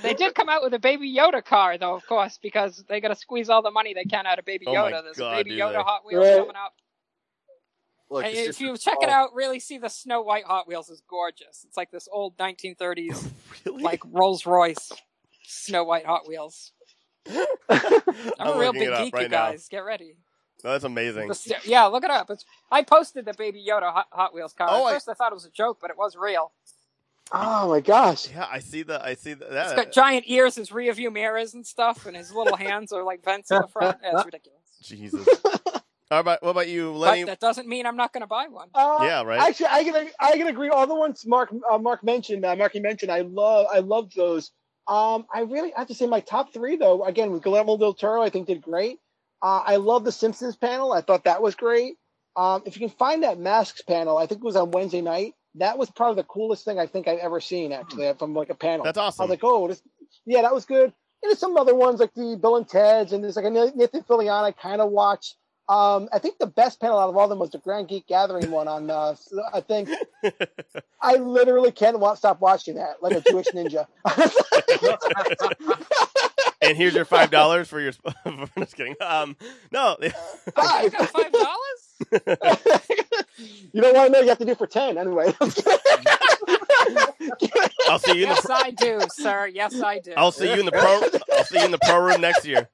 [0.02, 3.08] They did come out with a Baby Yoda car, though, of course, because they got
[3.08, 5.02] to squeeze all the money they can out of Baby Oh Yoda.
[5.04, 5.82] There's God, a Baby Yoda they?
[5.82, 6.38] Hot Wheels Right.
[6.38, 6.74] coming up.
[8.10, 10.90] Look, And if you check it oh, out, really see the Snow White Hot Wheels
[10.90, 11.64] is gorgeous.
[11.64, 13.30] It's like this old 1930s,
[13.66, 13.82] really?
[13.84, 14.90] like Rolls Royce
[15.44, 16.72] Snow White Hot Wheels.
[17.28, 17.46] I'm,
[18.40, 19.50] I'm a real big it up geek, right you now.
[19.50, 19.68] guys.
[19.68, 20.16] Get ready.
[20.64, 21.32] No, that's amazing.
[21.64, 22.30] Yeah, look it up.
[22.30, 24.68] It's I posted the Baby Yoda Hot, Hot Wheels car.
[24.70, 26.52] Oh, At first, I thought it was a joke, but it was real.
[27.32, 28.28] Oh my gosh.
[28.30, 29.02] Yeah, I see the.
[29.04, 29.76] I see the, It's that.
[29.76, 33.24] got giant ears, his rear view mirrors and stuff, and his little hands are like
[33.24, 33.98] vents in the front.
[34.02, 34.60] Yeah, it's ridiculous.
[34.82, 35.28] Jesus.
[36.10, 37.22] How about what about you, Lenny?
[37.22, 38.68] But that doesn't mean I'm not going to buy one.
[38.74, 39.40] Uh, Yeah, right.
[39.40, 40.68] Actually, I can I can agree.
[40.68, 44.50] All the ones Mark uh, Mark mentioned, uh, Marky mentioned, I love I love those.
[44.88, 47.04] Um, I really I have to say my top three though.
[47.04, 48.98] Again, with Guillermo del Toro, I think did great.
[49.42, 50.92] Uh, I love the Simpsons panel.
[50.92, 51.96] I thought that was great.
[52.36, 55.34] Um, if you can find that masks panel, I think it was on Wednesday night.
[55.56, 58.54] That was probably the coolest thing I think I've ever seen actually from like a
[58.54, 58.84] panel.
[58.84, 59.22] That's awesome.
[59.22, 59.82] I was like, oh, this,
[60.24, 60.84] yeah, that was good.
[60.84, 64.02] And there's some other ones like the Bill and Ted's, and there's like a Nathan
[64.02, 65.36] Fillion I kind of watched.
[65.68, 68.06] Um, I think the best panel out of all of them was the Grand Geek
[68.08, 68.90] Gathering one on.
[68.90, 69.14] Uh,
[69.52, 69.88] I think
[71.02, 73.86] I literally can't stop watching that like a Jewish ninja.
[76.60, 77.92] and here's your five dollars for your.
[78.24, 78.94] I'm just kidding.
[79.00, 79.36] Um,
[79.70, 79.96] no.
[80.54, 80.92] Five.
[80.92, 81.80] five dollars?
[83.72, 84.20] you don't want to know.
[84.20, 85.32] You have to do for ten anyway.
[87.88, 88.34] I'll see you in the.
[88.34, 89.46] Yes, Pro- I do, sir.
[89.48, 90.12] Yes, I do.
[90.16, 91.00] I'll see you in the pro.
[91.36, 92.68] I'll see you in the pro room next year.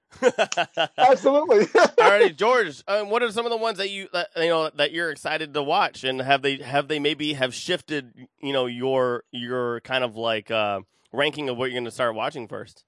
[0.97, 1.67] Absolutely.
[1.67, 2.83] Alrighty, George.
[2.89, 5.55] Um, what are some of the ones that you that, you know that you're excited
[5.55, 10.05] to watch, and have they have they maybe have shifted you know your your kind
[10.05, 10.81] of like uh,
[11.13, 12.85] ranking of what you're going to start watching first?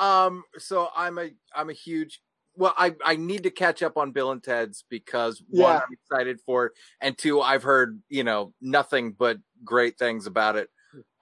[0.00, 2.22] Um, so I'm a I'm a huge
[2.56, 5.80] well, I I need to catch up on Bill and Ted's because one, Yeah.
[5.86, 10.56] I'm excited for, it, and two, I've heard you know nothing but great things about
[10.56, 10.70] it.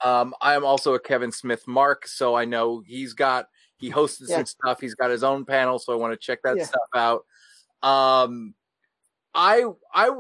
[0.05, 3.49] Um, I am also a Kevin Smith mark, so I know he's got
[3.79, 4.39] he hosted Yeah.
[4.39, 4.81] some stuff.
[4.81, 6.67] He's got his own panel, so I want to check that Yeah.
[6.67, 7.25] stuff out.
[7.83, 8.55] Um,
[9.35, 9.65] I
[9.95, 10.11] I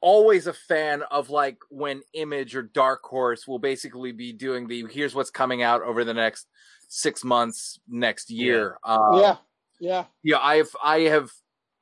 [0.00, 4.86] always a fan of like when Image or Dark Horse will basically be doing the
[4.90, 6.46] here's what's coming out over the next
[6.88, 8.78] six months, next year.
[8.84, 9.36] Um, yeah,
[9.80, 10.04] yeah.
[10.22, 11.30] yeah i've i have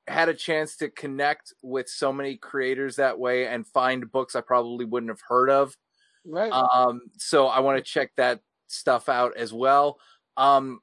[0.08, 4.40] had a chance to connect with so many creators that way and find books i
[4.40, 5.76] probably wouldn't have heard of
[6.24, 6.52] Right.
[6.52, 9.98] um so i want to check that stuff out as well
[10.36, 10.80] um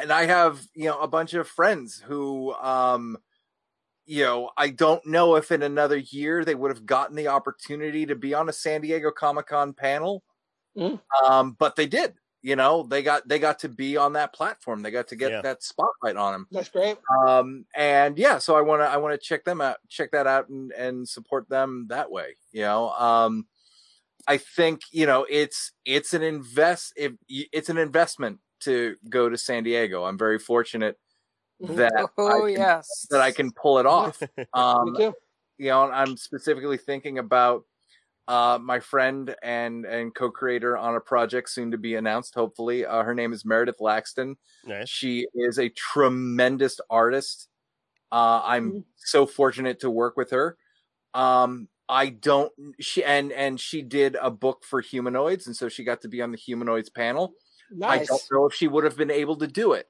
[0.00, 3.18] and i have you know a bunch of friends who um
[4.06, 8.06] you know i don't know if in another year they would have gotten the opportunity
[8.06, 10.22] to be on a san diego comic-con panel
[10.76, 11.00] Mhm.
[11.26, 14.82] um but they did you know they got they got to be on that platform
[14.82, 15.40] they got to get Yeah.
[15.42, 16.96] that spotlight on them That's great.
[17.26, 20.26] um and yeah so i want to i want to check them out check that
[20.26, 23.46] out and and support them that way you know um
[24.28, 29.36] i think you know it's it's an invest if it's an investment to go to
[29.36, 30.96] san diego i'm very fortunate
[31.60, 31.74] Mhm.
[31.76, 34.22] that oh can, yes, that i can pull it off
[34.54, 35.14] um Me too.
[35.58, 37.64] you know i'm specifically thinking about
[38.28, 43.02] uh my friend and and co-creator on a project soon to be announced hopefully uh,
[43.02, 44.88] her name is meredith laxton nice.
[44.90, 47.48] she is a tremendous artist.
[48.12, 48.84] Uh, I'm Mhm.
[48.96, 50.56] so fortunate to work with her.
[51.14, 55.84] Um, I don't she and and she did a book for humanoids, and so she
[55.84, 57.34] got to be on the humanoids panel.
[57.70, 58.02] Nice.
[58.02, 59.88] I don't know if she would have been able to do it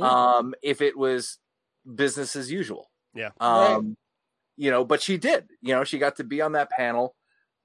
[0.00, 1.38] um, if it was
[1.94, 2.90] business as usual.
[3.14, 3.30] Yeah.
[3.40, 3.96] Um,
[4.56, 5.48] you know, but she did.
[5.62, 7.16] You know, she got to be on that panel,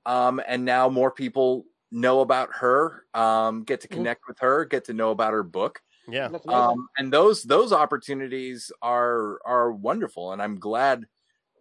[0.06, 3.92] um, and now more people know about her, um, get to Mhm.
[3.92, 5.82] connect with her, get to know about her book.
[6.08, 6.30] Yeah.
[6.48, 10.32] Um, and those those opportunities are are wonderful.
[10.34, 11.06] And i'm glad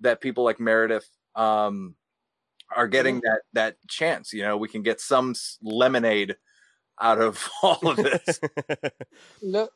[0.00, 1.94] that people like meredith um,
[2.74, 4.32] are getting that that chance.
[4.32, 6.36] You know we can get some lemonade
[7.00, 8.40] out of all of this.
[9.42, 9.68] No-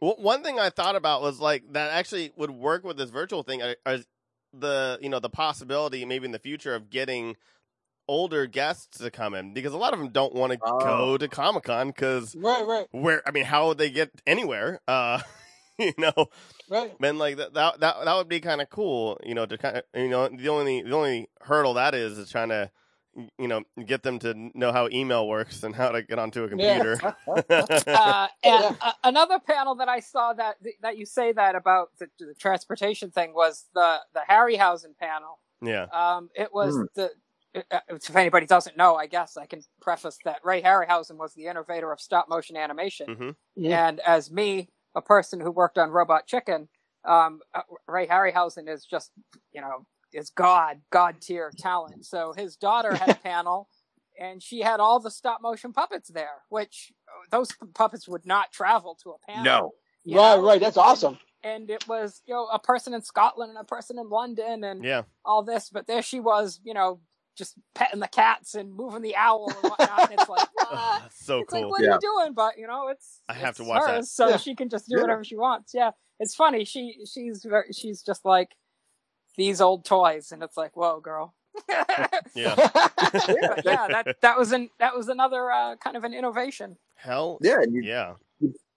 [0.00, 3.42] Well, one thing I thought about was like that actually would work with this virtual
[3.42, 3.62] thing.
[3.62, 4.06] uh, Is
[4.52, 7.36] the you know the possibility maybe in the future of getting
[8.08, 10.78] older guests to come in because a lot of them don't want to Oh.
[10.78, 14.80] go to Comic Con because right, right, where I mean how would they get anywhere?
[14.86, 15.20] Uh,
[15.78, 16.28] you know,
[16.68, 16.98] right.
[17.00, 19.18] man, like that that that, that would be kind of cool.
[19.24, 22.30] You know, to kind of you know the only the only hurdle that is is
[22.30, 22.70] trying to
[23.38, 26.48] you know get them to know how email works and how to get onto a
[26.48, 26.78] Yeah.
[26.78, 27.00] computer.
[27.50, 32.08] uh, and uh, another panel that I saw that that you say that about the,
[32.18, 35.38] the transportation thing was the the Harryhausen panel.
[35.62, 35.86] yeah.
[35.92, 36.84] Um, it was Hmm.
[36.94, 37.10] the
[37.88, 41.92] if anybody doesn't know, I guess I can preface that Ray Harryhausen was the innovator
[41.92, 43.86] of stop motion animation, hmm Yeah.
[43.88, 46.68] and as me, a person who worked on Robot Chicken,
[47.04, 49.10] um, uh, Ray Harryhausen is just
[49.52, 52.04] you know is god god tier talent.
[52.04, 53.68] So his daughter had a panel.
[54.18, 58.50] And she had all the stop motion puppets there, which uh, those puppets would not
[58.50, 59.44] travel to a panel.
[59.44, 59.72] no
[60.04, 60.42] you Right, know?
[60.42, 60.60] right.
[60.60, 61.18] That's awesome.
[61.44, 64.82] And it was, you know, a person in Scotland and a person in London and
[64.82, 65.02] Yeah.
[65.24, 67.00] all this, but there she was, you know,
[67.36, 70.10] just petting the cats and moving the owl and whatnot.
[70.10, 71.02] and it's like, Oh, what?
[71.02, 71.62] that's so it's cool.
[71.62, 71.90] like, what Yeah.
[71.90, 72.32] are you doing?
[72.34, 74.04] But you know, it's I have to it's watch that.
[74.06, 74.36] so Yeah.
[74.38, 75.02] she can just do Yeah.
[75.02, 75.72] whatever she wants.
[75.74, 76.64] Yeah, it's funny.
[76.64, 78.56] She she's very, she's just like
[79.36, 81.34] these old toys, and it's like, whoa, girl.
[82.34, 82.54] Yeah.
[83.64, 86.76] Yeah, that that was an that was another uh, kind of an innovation.
[86.96, 88.14] Hell yeah you, yeah.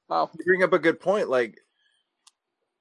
[0.09, 0.29] wow.
[0.37, 1.59] you bring up a good point like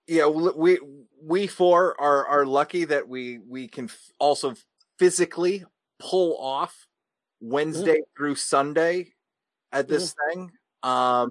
[0.09, 0.79] yeah we
[1.23, 4.55] we four are are lucky that we we can f- also
[4.99, 5.65] physically
[5.99, 6.87] pull off
[7.41, 9.13] wednesday through sunday
[9.73, 10.51] at this thing
[10.83, 11.29] um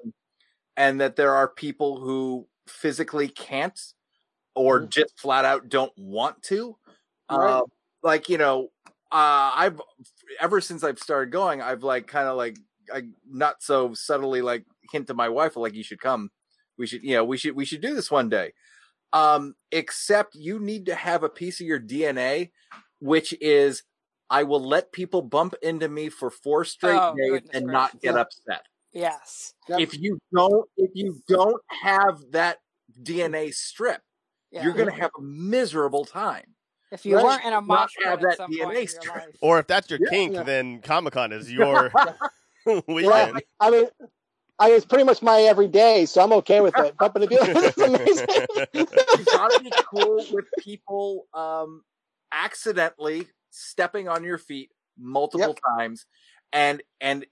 [0.77, 3.79] and that there are people who physically can't
[4.55, 4.89] or Mhm.
[4.89, 6.77] just flat out don't want to.
[7.29, 7.49] Right.
[7.49, 7.61] uh,
[8.03, 8.71] like you know
[9.11, 9.81] uh i've
[10.39, 12.57] ever since i've started going i've like kind of like
[12.93, 16.29] i not so subtly like hint to my wife like you should come.
[16.77, 18.53] We should you know we should we should do this one day.
[19.13, 22.51] Um except you need to have a piece of your dna
[22.99, 23.83] which is
[24.29, 28.01] i will let people bump into me for four straight Oh, days goodness and not
[28.01, 28.21] get Yeah.
[28.21, 28.61] upset
[28.93, 29.53] Yes.
[29.67, 29.79] Yep.
[29.79, 32.57] if you don't if you don't have that
[33.01, 34.01] dna strip
[34.51, 34.63] Yeah.
[34.63, 36.55] you're gonna have a miserable time
[36.91, 37.23] if you Right.
[37.23, 39.35] weren't in a Not mosh have that some DNA point in your strip.
[39.41, 40.09] Or if that's your Yeah.
[40.09, 40.43] kink, Yeah.
[40.43, 42.13] then Comic Con is your Yeah,
[42.87, 43.41] weekend.
[43.59, 43.87] I mean,
[44.59, 46.95] I it's pretty much my everyday, so I'm okay with it.
[46.97, 48.27] But, but if you, it's amazing.
[48.73, 51.83] you gotta be cool with people um
[52.43, 56.05] accidentally stepping on your feet multiple times
[56.53, 57.25] and and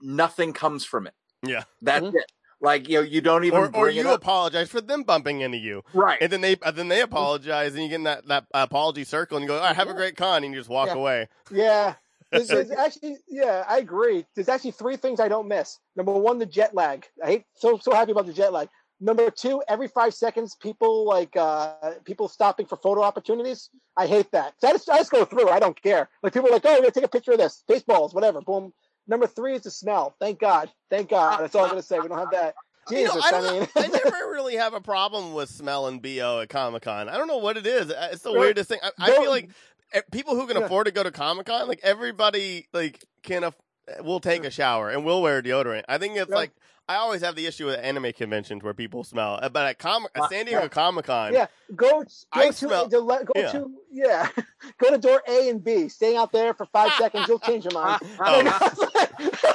[0.00, 1.64] nothing comes from it Yeah.
[1.82, 2.14] that's Mhm.
[2.14, 5.02] it like you know you don't even Or, or you it up apologize for them
[5.02, 8.02] bumping into you, right and then they and then they apologize, and you get in
[8.04, 10.60] that that apology circle, and you go, "All right, have a great con," and you
[10.60, 10.94] just walk Yeah.
[10.94, 11.28] away.
[11.50, 11.94] Yeah.
[12.32, 14.24] There's, there's actually, yeah, I agree.
[14.36, 15.78] There's actually three things I don't miss.
[15.96, 17.08] Number one, the jet lag.
[17.24, 18.68] I hate so so happy about the jet lag.
[19.00, 23.70] Number two, every five seconds, people like uh, people stopping for photo opportunities.
[23.96, 24.54] I hate that.
[24.58, 25.48] So I just, I just go through.
[25.48, 26.08] I don't care.
[26.22, 28.40] Like people are like, oh, we're gonna take a picture of this, baseballs, whatever.
[28.42, 28.72] Boom.
[29.08, 30.14] Number three is the smell.
[30.20, 30.70] Thank God.
[30.90, 31.40] Thank God.
[31.40, 31.98] That's all I'm gonna say.
[31.98, 32.54] We don't have that.
[32.90, 36.02] You know, Jesus, I, I, mean, I never really have a problem with smell and
[36.02, 37.08] bo at Comic Con.
[37.08, 37.90] I don't know what it is.
[37.90, 38.38] Uh, It's the Right.
[38.40, 38.80] weirdest thing.
[38.82, 39.50] I, I feel like
[39.92, 40.64] eh, people who can Yeah.
[40.64, 43.54] afford to go to Comic Con, like everybody, like can aff-
[44.02, 45.84] will take a shower and we'll wear deodorant.
[45.88, 46.36] I think it's Yeah.
[46.36, 46.50] like
[46.90, 50.10] I always have the issue with anime conventions where people smell, Uh, but at Comic
[50.14, 50.68] at San Diego Yeah.
[50.68, 53.52] Comic Con, yeah, go, go I to smell- le- go yeah.
[53.52, 54.28] to yeah,
[54.78, 55.88] go to door A and B.
[55.88, 58.02] Staying out there for five seconds, you'll change your mind.
[58.20, 59.54] Oh.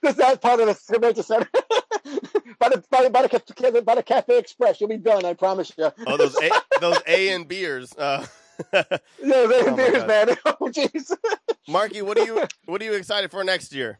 [0.00, 1.48] Because that's part of the convention center.
[2.58, 5.24] by the by, the- by the by the Cafe Express, you'll be done.
[5.24, 5.90] I promise you.
[6.06, 6.50] oh those a,
[6.80, 7.92] those A and Beers.
[7.96, 8.26] Uh,
[8.72, 10.36] Yeah, they Oh beers, man.
[10.44, 11.16] Oh, jeez.
[11.68, 13.98] Marky, what are you what are you excited for next year?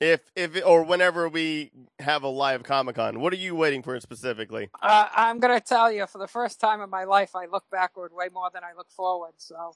[0.00, 4.00] If if or whenever we have a live Comic Con, what are you waiting for
[4.00, 4.70] specifically?
[4.80, 8.12] Uh, I'm gonna tell you, for the first time in my life, I look backward
[8.14, 9.32] way more than I look forward.
[9.36, 9.74] So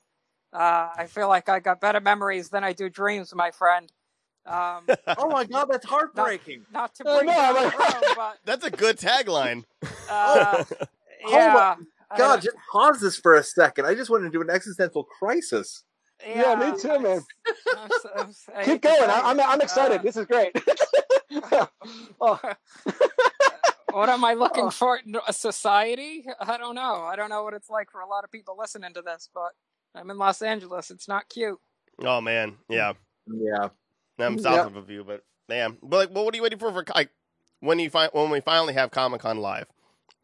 [0.55, 3.93] uh, I feel like I got better memories than I do dreams, my friend.
[4.47, 4.87] Um,
[5.18, 6.64] Oh my god, that's heartbreaking.
[6.72, 9.64] not to Oh, bring no, down I'm the like- room, but That's a good tagline.
[10.09, 10.64] uh,
[11.27, 11.75] Oh yeah,
[12.11, 13.87] I God, just pause this for a second.
[13.87, 15.85] I just wanted to do an existential crisis.
[16.27, 17.20] Yeah, me too, man.
[17.79, 18.97] I'm so- I'm so- I Keep going.
[18.97, 19.41] say I, I'm.
[19.41, 20.01] I'm excited.
[20.01, 20.53] Uh, this is great.
[22.20, 22.41] oh,
[23.93, 24.70] what am I looking Oh.
[24.70, 25.01] for?
[25.29, 26.25] A society?
[26.41, 27.03] I don't know.
[27.03, 29.53] I don't know what it's like for a lot of people listening to this, but
[29.95, 30.91] I'm in Los Angeles.
[30.91, 31.59] It's not cute.
[32.05, 32.95] Oh man, yeah.
[33.27, 33.68] Yeah.
[34.18, 34.66] I'm south Yeah.
[34.66, 36.72] of a view, but man, but like, well, what are you waiting for?
[36.72, 37.11] For like,
[37.61, 39.66] when you find when we finally have Comic Con live,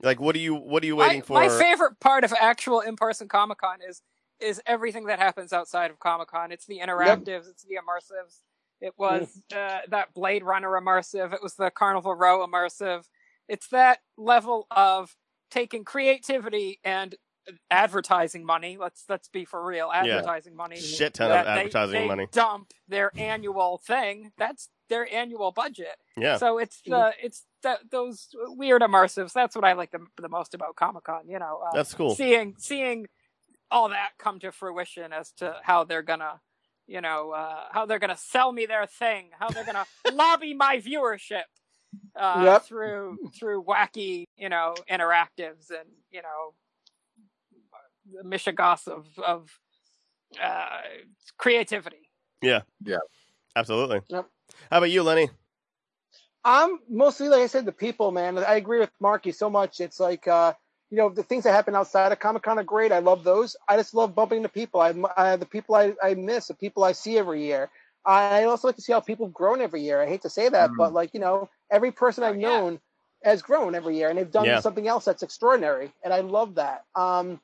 [0.03, 1.33] like, what are you what are you waiting my, for?
[1.35, 4.03] my favorite part of actual in-person Comic Con is
[4.41, 6.53] is everything that happens outside of Comic Con.
[6.53, 7.49] It's the interactives.
[7.49, 8.41] It's the immersives.
[8.81, 11.33] It was uh, that Blade Runner immersive.
[11.35, 13.05] It was the Carnival Row immersive.
[13.49, 15.17] It's that level of
[15.51, 17.15] taking creativity and
[17.71, 18.77] advertising money.
[18.79, 19.91] Let's let's be for real.
[19.93, 20.77] Advertising money.
[20.77, 22.29] Shit ton of they- advertising they money.
[22.33, 24.33] Dump their annual thing.
[24.39, 25.97] That's their annual budget.
[26.17, 29.33] Yeah, So it's the it's the, those weird immersives.
[29.33, 31.29] That's what I like the, the most about Comic Con.
[31.29, 32.15] You know, uh, that's cool.
[32.15, 33.07] seeing seeing
[33.71, 36.41] all that come to fruition as to how they're gonna,
[36.87, 40.79] you know, uh, how they're gonna sell me their thing, how they're gonna lobby my
[40.79, 41.43] viewership
[42.19, 42.65] uh, Yep.
[42.65, 46.55] through through wacky, you know, interactives and you know,
[48.13, 49.51] the mishigas of of
[50.43, 50.81] uh,
[51.39, 52.11] creativity.
[52.43, 52.63] Yeah.
[52.85, 52.99] Yeah.
[53.57, 54.01] Absolutely.
[54.09, 54.27] Yep.
[54.71, 55.29] How about you, Lenny?
[56.45, 58.39] I'm mostly like I said, the people, man.
[58.39, 59.81] I agree with Marky so much.
[59.81, 60.55] It's like uh,
[60.91, 62.93] you know the things that happen outside of Comic Con are great.
[62.93, 63.57] I love those.
[63.69, 64.81] I just love bumping the people.
[64.81, 67.71] I, I the people I, I miss, the people I see every year.
[68.05, 70.01] I also like to see how people have grown every year.
[70.03, 70.77] I hate to say that, Mm.
[70.79, 72.49] but like you know, every person I've Oh, yeah.
[72.49, 72.81] known
[73.23, 74.61] has grown every year, and they've done Yeah.
[74.61, 76.85] something else that's extraordinary, and I love that.
[76.95, 77.41] Um,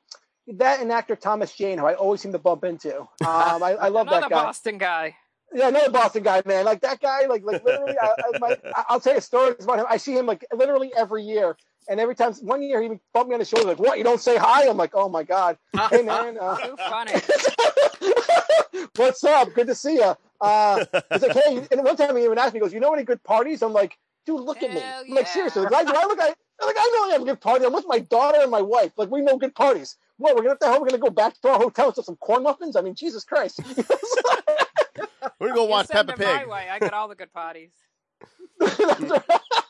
[0.47, 2.99] that and actor Thomas Jane, who I always seem to bump into.
[3.01, 4.43] Um, I, I love that guy.
[4.43, 5.15] Boston guy.
[5.53, 6.65] Yeah, another Boston guy, man.
[6.65, 7.95] Like that guy, like like literally.
[8.01, 9.85] I, I, my, I- I'll tell you stories about him.
[9.89, 11.55] I see him like literally every year,
[11.89, 13.97] and every time one year he bumped me on the shoulder, like, "What?
[13.97, 15.57] You don't say hi?" I'm like, "Oh my god,
[15.89, 17.13] hey man, uh, Too funny.
[18.95, 19.53] what's up?
[19.53, 22.59] Good to see you." Uh, he's like, "Hey," and one time he even asked me,
[22.59, 25.15] he "Goes, you know any good parties?" I'm like, "Dude, look at me." Hell I'm
[25.15, 26.35] like, seriously, like, I, do I look like
[26.65, 27.65] like I know I have a good party.
[27.65, 28.91] I'm with my daughter and my wife.
[28.97, 29.95] Like we know good parties.
[30.17, 30.35] What?
[30.35, 30.81] We're gonna what the hell?
[30.81, 32.75] We're gonna go back to our hotel with some corn muffins?
[32.75, 33.59] I mean, Jesus Christ.
[35.39, 36.47] We're gonna go watch send Peppa him my Pig.
[36.49, 36.67] way.
[36.69, 37.71] I got all the good parties.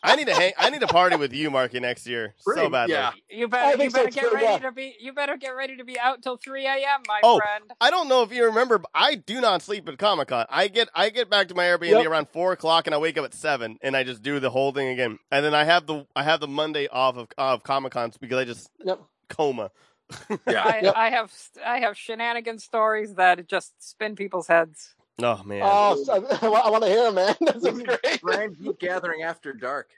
[0.04, 0.54] I need to hang.
[0.58, 2.93] I need to party with you, Marky, next year so Pretty- badly.
[2.95, 3.12] yeah.
[3.30, 4.58] You better, you think so get ready yeah.
[4.60, 4.95] to be.
[5.00, 7.72] You better get ready to be out till three a.m., my Oh, friend.
[7.82, 10.45] I don't know if you remember, but I do not sleep at Comic Con.
[10.50, 12.06] I get I get back to my Airbnb Yep.
[12.06, 14.72] around four o'clock, and I wake up at seven, and I just do the whole
[14.72, 15.20] thing again.
[15.32, 18.38] And then I have the I have the Monday off of of Comic Cons because
[18.38, 19.02] I just Yep.
[19.30, 19.72] coma.
[20.48, 20.64] Yeah.
[20.64, 20.93] I, Yep.
[20.95, 21.34] I have
[21.66, 24.95] I have shenanigan stories that just spin people's heads.
[25.22, 27.36] Oh man, Oh, so- I, want to hear him, man.
[27.41, 28.22] This is great.
[28.22, 29.89] Grand Geek Gathering after dark.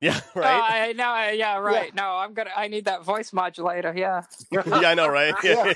[0.00, 0.88] yeah, Oh, right.
[0.88, 1.92] I no, I, yeah, right.
[1.92, 2.50] No, I'm gonna.
[2.56, 3.92] I need that voice modulator.
[3.96, 4.22] Yeah.
[4.52, 5.34] yeah, I know, right?
[5.42, 5.72] Yeah.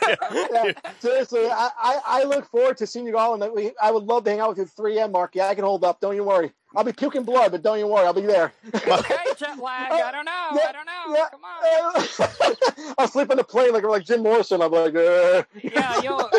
[0.52, 4.04] yeah, seriously, I, I, I look forward to seeing you all, and we, I would
[4.04, 5.10] love to hang out with you at 3 a.m.
[5.12, 5.34] Mark.
[5.34, 6.00] Yeah, I can hold up.
[6.00, 6.52] Don't you worry.
[6.76, 8.06] I'll be puking blood, but don't you worry.
[8.06, 8.52] I'll be there.
[8.72, 9.90] Okay, jet lag.
[9.92, 10.48] I don't know.
[10.54, 11.16] Yeah, I don't know.
[11.16, 11.28] yeah.
[11.30, 11.44] Come
[12.88, 12.94] on.
[12.98, 14.62] I'll sleep on the plane like like Jim Morrison.
[14.62, 15.42] I'm like, uh.
[15.62, 16.30] Yeah, you'll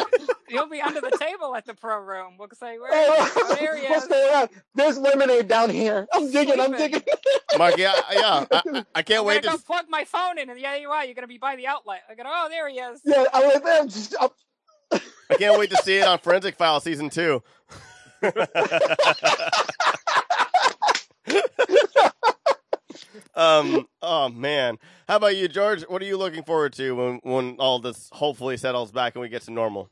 [0.54, 2.38] you'll be under the table at the pro room.
[2.40, 4.10] We'll say where Hey, oh, there he what's is.
[4.10, 4.48] going on?
[4.76, 6.08] There's lemonade down here.
[6.14, 6.60] I'm digging.
[6.60, 7.02] I'm Sleeping.
[7.02, 7.02] digging.
[7.58, 8.46] Mark, yeah, yeah.
[8.52, 9.64] I, I can't I'm wait gonna to.
[9.64, 11.04] go plug my phone in, and yeah, you are.
[11.06, 12.02] You're gonna be by the outlet.
[12.10, 13.02] I go, oh, there he is.
[13.04, 14.30] Yeah, I'm like, I'm just, I'm,
[15.30, 17.42] I can't wait to see it on Forensic File season two.
[23.36, 23.88] um.
[24.02, 24.78] Oh man.
[25.08, 25.84] How about you, George?
[25.84, 29.30] What are you looking forward to when when all this hopefully settles back and we
[29.30, 29.90] get to normal?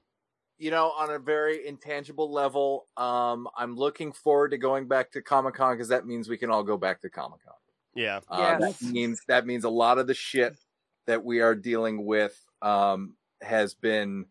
[0.62, 5.22] You know, on a very intangible level, um, I'm looking forward to going back to
[5.24, 7.56] Comic Con because that means we can all go back to Comic Con.
[7.96, 8.20] Yeah.
[8.30, 8.80] Uh, Yes.
[8.80, 10.60] That means that means a lot of the shit
[11.08, 14.28] that we are dealing with um, has been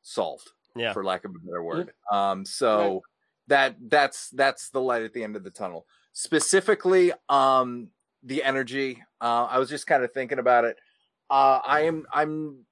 [0.00, 0.94] solved, Yeah.
[0.94, 1.92] for lack of a better word.
[2.10, 3.02] Um, so
[3.48, 5.86] that that's that's the light at the end of the tunnel.
[6.14, 7.88] Specifically, um,
[8.22, 9.02] the energy.
[9.20, 10.78] Uh, I was just kind of thinking about it.
[11.28, 12.64] Uh, I am I'm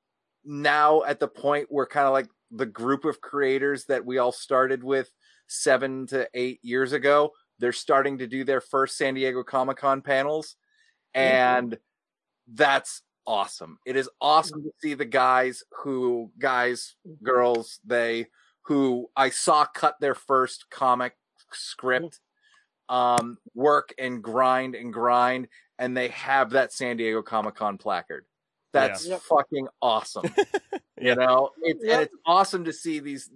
[0.44, 4.32] now at the point where kind of like the group of creators that we all
[4.32, 5.11] started with
[5.46, 7.32] seven to eight years ago.
[7.59, 10.57] They're starting to do their first San Diego Comic Con panels,
[11.16, 11.34] mm-hmm.
[11.34, 11.78] and
[12.53, 13.78] that's awesome.
[13.86, 17.24] It is awesome to see the guys who, guys, mm-hmm.
[17.24, 18.26] girls, they
[18.62, 21.14] who I saw cut their first comic
[21.53, 22.20] script,
[22.90, 22.94] mm-hmm.
[22.94, 25.48] um, work and grind and grind,
[25.78, 28.26] and they have that San Diego Comic Con placard.
[28.72, 29.18] That's Yeah.
[29.18, 30.24] Fucking awesome.
[31.00, 31.10] Yeah.
[31.10, 31.92] You know, it's Yep.
[31.94, 33.28] and it's awesome to see these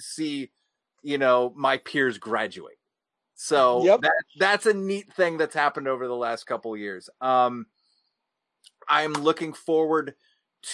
[0.00, 0.50] see,
[1.02, 2.76] you know, my peers graduate.
[3.34, 4.00] So Yep.
[4.02, 7.08] that that's a neat thing that's happened over the last couple of years.
[7.22, 7.66] Um
[8.88, 10.14] I'm looking forward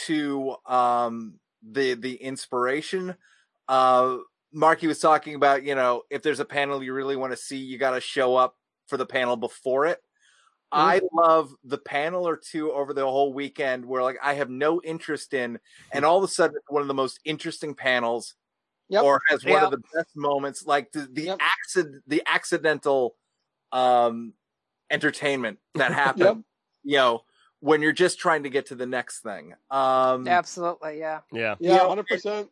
[0.07, 3.15] to um the the inspiration.
[3.69, 4.19] Uh
[4.53, 7.59] Marky was talking about, you know, if there's a panel you really want to see,
[7.59, 8.57] you got to show up
[8.89, 10.01] for the panel before it.
[10.73, 14.81] I love the panel or two over the whole weekend where like I have no
[14.83, 15.59] interest in,
[15.93, 18.35] and all of a sudden one of the most interesting panels,
[18.89, 19.03] Yep.
[19.05, 19.65] or has one Yeah.
[19.65, 21.39] of the best moments, like the the Yep.
[21.41, 23.17] accident, the accidental,
[23.73, 24.35] um,
[24.91, 26.25] entertainment that happened.
[26.25, 26.37] Yep.
[26.85, 27.25] You know,
[27.61, 29.55] when you're just trying to get to the next thing.
[29.71, 31.21] Um, Absolutely, yeah.
[31.33, 31.57] Yeah.
[31.61, 31.89] Yeah, Yeah.
[31.89, 32.51] hundred percent.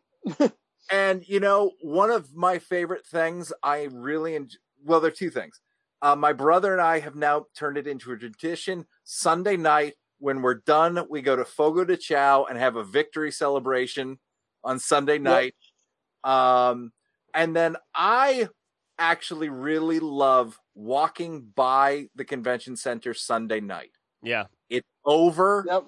[0.90, 4.58] and you know, one of my favorite things I really enjoy.
[4.84, 5.60] Well, there are two things.
[6.00, 8.86] Uh, my brother and I have now turned it into a tradition.
[9.04, 13.32] Sunday night, when we're done, we go to Fogo de Chao and have a victory
[13.32, 14.18] celebration
[14.64, 15.54] on Sunday night.
[16.24, 16.92] Um,
[17.34, 18.48] and then I
[18.98, 23.90] actually really love walking by the convention center Sunday night.
[24.22, 24.46] Yeah.
[24.68, 25.64] It's over.
[25.68, 25.84] Yep.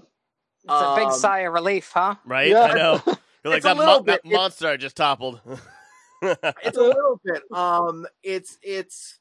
[0.65, 2.17] It's a big Um, sigh of relief, huh?
[2.25, 2.49] Right.
[2.49, 2.63] Yeah.
[2.63, 3.03] I know.
[3.45, 5.41] You're like It's a that, little mo- that bit- it- monster I just toppled.
[6.23, 9.19] it's a little bit um it's it's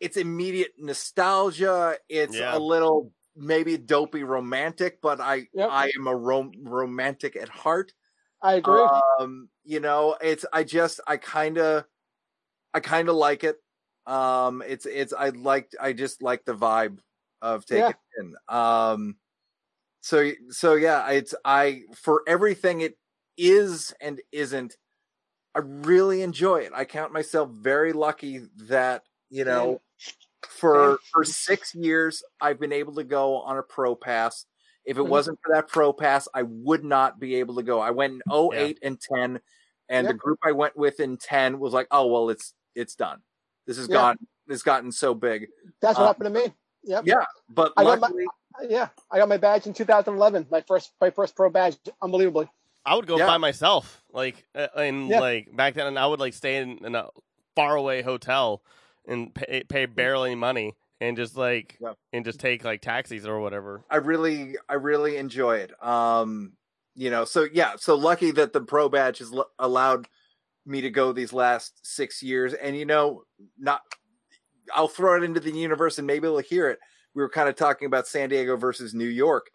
[0.00, 2.56] it's immediate nostalgia it's Yeah.
[2.56, 5.70] a little maybe dopey romantic but i Yep.
[5.70, 7.92] i am a rom- romantic at heart
[8.42, 8.86] I agree.
[9.20, 11.84] um you know it's i just i kind of
[12.74, 13.56] i kind of like it
[14.06, 16.98] um it's it's i liked i just like the vibe
[17.42, 17.92] of taking Yeah.
[18.20, 19.16] in um
[20.00, 22.98] so so yeah it's i for everything it
[23.36, 24.76] is and isn't
[25.54, 29.80] i really enjoy it i count myself very lucky that you know
[30.48, 34.46] for for six years i've been able to go on a pro pass
[34.84, 35.08] if it Mhm.
[35.08, 38.22] wasn't for that pro pass i would not be able to go i went in
[38.32, 39.40] 08 and 10
[39.88, 43.20] and the group i went with in 10 was like oh well it's it's done
[43.66, 43.94] this has Yeah.
[43.94, 44.16] gone
[44.48, 45.48] it's gotten so big
[45.80, 46.54] That's what uh, happened to me.
[46.84, 47.04] Yep.
[47.06, 48.10] yeah but I got my-
[48.68, 50.46] Yeah, I got my badge in 2011.
[50.50, 51.76] My first, my first pro badge.
[52.00, 52.48] Unbelievably.
[52.86, 53.26] I would go Yeah.
[53.26, 55.20] by myself, like, uh, and Yeah.
[55.20, 57.10] like back then, and I would like stay in, in a
[57.54, 58.62] faraway hotel
[59.06, 61.92] and pay, pay barely money, and just like, Yeah.
[62.12, 63.84] and just take like taxis or whatever.
[63.90, 65.72] I really, I really enjoy it.
[65.84, 66.52] Um,
[66.94, 70.08] you know, so yeah, so lucky that the pro badge has l- allowed
[70.64, 73.22] me to go these last six years, and you know,
[73.58, 73.82] not,
[74.74, 76.78] I'll throw it into the universe, and maybe they'll hear it.
[77.14, 79.46] We were kind of talking about San Diego versus New York.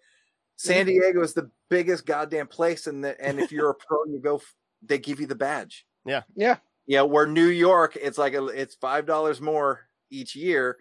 [0.55, 4.35] San Diego is the biggest goddamn place, and and if you're a pro, you go,
[4.37, 5.85] f- they give you the badge.
[6.05, 6.21] Yeah.
[6.35, 6.57] Yeah.
[6.87, 10.77] Yeah, where New York, it's like a, it's five dollars more each year,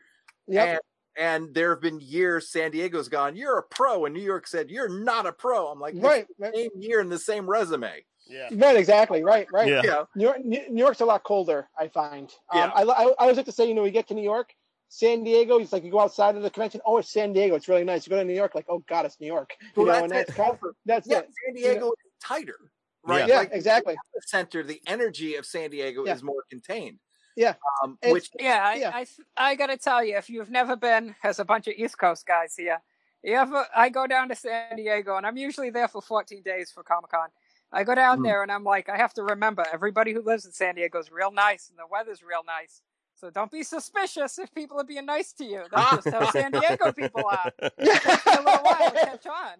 [0.48, 0.64] Yeah.
[0.64, 0.80] and
[1.16, 4.70] and there have been years San Diego's gone, you're a pro, and New York said,
[4.70, 5.66] you're not a pro.
[5.66, 6.26] I'm like, right.
[6.38, 6.54] Right.
[6.54, 8.04] same year and the same resume.
[8.26, 8.76] Yeah, Right.
[8.76, 9.22] Exactly.
[9.24, 9.46] Right.
[9.52, 9.68] Right.
[9.68, 9.82] Yeah.
[9.84, 10.04] Yeah.
[10.14, 11.68] New, York, New New York's a lot colder.
[11.78, 12.30] I find.
[12.50, 12.70] Um, Yeah.
[12.74, 14.54] I, I, I always like to say, you know, we get to New York,
[14.88, 15.58] San Diego.
[15.58, 16.80] It's like you go outside of the convention.
[16.86, 17.56] Oh, it's San Diego.
[17.56, 18.06] It's really nice.
[18.06, 19.50] You go to New York, like, oh God, it's New York.
[19.76, 20.42] You Well, know, and that's that's it.
[20.42, 21.28] kind of, that's Yeah, it.
[21.44, 22.70] San Diego is tighter,
[23.04, 23.28] right?
[23.28, 23.36] Yeah.
[23.38, 23.94] Like exactly.
[24.14, 26.14] the center, the energy of San Diego Yeah.
[26.14, 26.98] is more contained.
[27.36, 27.54] Yeah.
[27.82, 28.90] Um, which Yeah, I, Yeah.
[28.94, 32.26] I, I gotta tell you, if you've never been, as a bunch of East Coast
[32.26, 32.80] guys here,
[33.22, 36.70] you ever, I go down to San Diego, and I'm usually there for 14 days
[36.70, 37.28] for Comic Con.
[37.72, 38.24] I go down Hmm.
[38.24, 41.10] there, and I'm like, I have to remember, everybody who lives in San Diego is
[41.12, 42.82] real nice, and the weather's real nice.
[43.14, 45.62] So don't be suspicious if people are being nice to you.
[45.70, 47.52] That's just how San Diego people are.
[47.78, 49.58] It takes a little while to catch on.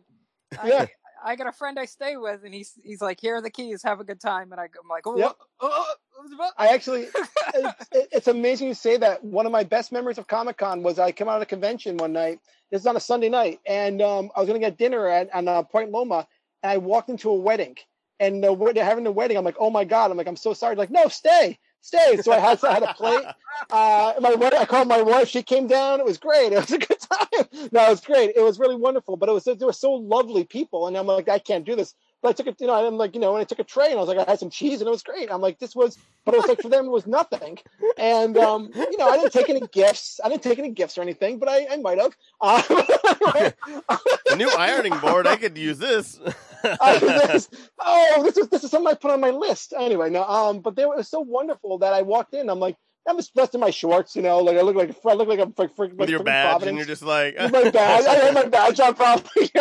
[0.59, 0.87] I, Yeah.
[1.25, 3.83] I got a friend I stay with, and he's he's like, "Here are the keys.
[3.83, 5.37] Have a good time." And I, I'm like, "Oh, Yep.
[5.61, 5.69] oh,
[6.19, 7.03] oh, oh, I actually,
[7.55, 9.23] it's, it- it's amazing you say that.
[9.25, 11.97] One of my best memories of Comic Con was I came out of a convention
[11.97, 12.41] one night.
[12.71, 15.33] This is on a Sunday night, and um, I was going to get dinner at
[15.35, 16.27] on uh, Point Loma,
[16.63, 17.77] and I walked into a wedding,
[18.19, 19.37] and the, they're having the wedding.
[19.37, 20.11] I'm like, oh my god!
[20.11, 20.75] I'm like, I'm so sorry.
[20.75, 22.17] They're like, no, stay, stay.
[22.23, 23.25] So I had I had a plate.
[23.71, 25.29] Uh, my wife, I called my wife.
[25.29, 26.01] She came down.
[26.01, 26.53] It was great.
[26.53, 27.69] It was a good time.
[27.73, 28.33] No, it was great.
[28.37, 29.17] It was really wonderful.
[29.17, 31.95] But it was they were so lovely people, and I'm like, I can't do this.
[32.23, 33.87] But I took it, you know, I'm like, you know, and I took a tray
[33.87, 35.33] and I was like, I had some cheese and it was great.
[35.33, 37.59] I'm like, this was, but it was like for them, it was nothing.
[37.97, 40.21] And, um, you know, I didn't take any gifts.
[40.23, 42.15] I didn't take any gifts or anything, but I, I might have.
[42.43, 43.51] Uh,
[44.37, 45.27] new ironing board.
[45.27, 46.21] I could use this.
[47.01, 47.49] this,
[47.79, 49.73] oh, this is this is something I put on my list.
[49.79, 52.49] Anyway, no, um, but they were it was so wonderful that I walked in.
[52.49, 52.77] I'm like,
[53.09, 55.39] I'm just dressed in my shorts, you know, like I look like I look like
[55.39, 56.69] a freak, freak, With your badge, Providence.
[56.69, 58.07] and you're just like, my badge.
[58.07, 59.51] I had my badge on probably.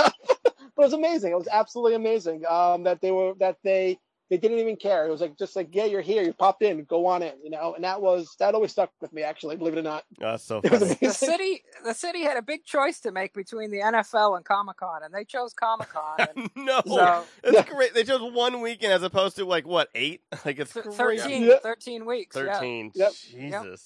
[0.75, 1.33] But it was amazing.
[1.33, 2.45] It was absolutely amazing.
[2.47, 5.05] Um, that they were that they they didn't even care.
[5.07, 6.21] It was like just like yeah, you're here.
[6.23, 6.83] You popped in.
[6.83, 7.33] Go on in.
[7.43, 9.23] You know, and that was that always stuck with me.
[9.23, 10.77] Actually, believe it or not, oh, that's so funny.
[11.01, 14.77] the city the city had a big choice to make between the NFL and Comic
[14.77, 16.49] Con, and they chose Comic Con.
[16.55, 17.63] No, so it's Yeah.
[17.73, 17.93] great.
[17.93, 20.21] They chose one weekend as opposed to like what eight?
[20.45, 21.21] Like it's th- crazy.
[21.23, 21.59] 13, Yeah.
[21.63, 22.35] 13 weeks.
[22.35, 22.53] yeah.
[22.53, 22.91] Thirteen.
[22.95, 23.11] Yep.
[23.13, 23.31] Jesus.
[23.51, 23.81] Yep.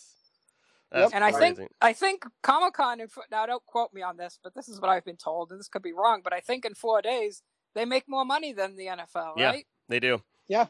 [0.91, 2.99] That's And I think I think Comic Con.
[3.31, 5.67] Now, don't quote me on this, but this is what I've been told, and this
[5.67, 6.21] could be wrong.
[6.23, 7.41] But I think in four days
[7.73, 9.45] they make more money than the NFL, Yeah.
[9.49, 9.65] right?
[9.89, 10.21] they do.
[10.47, 10.67] Yeah.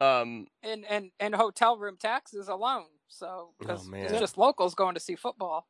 [0.00, 0.46] Um.
[0.62, 2.86] and and in hotel room taxes alone.
[3.08, 5.66] So because Oh, it's just locals going to see football.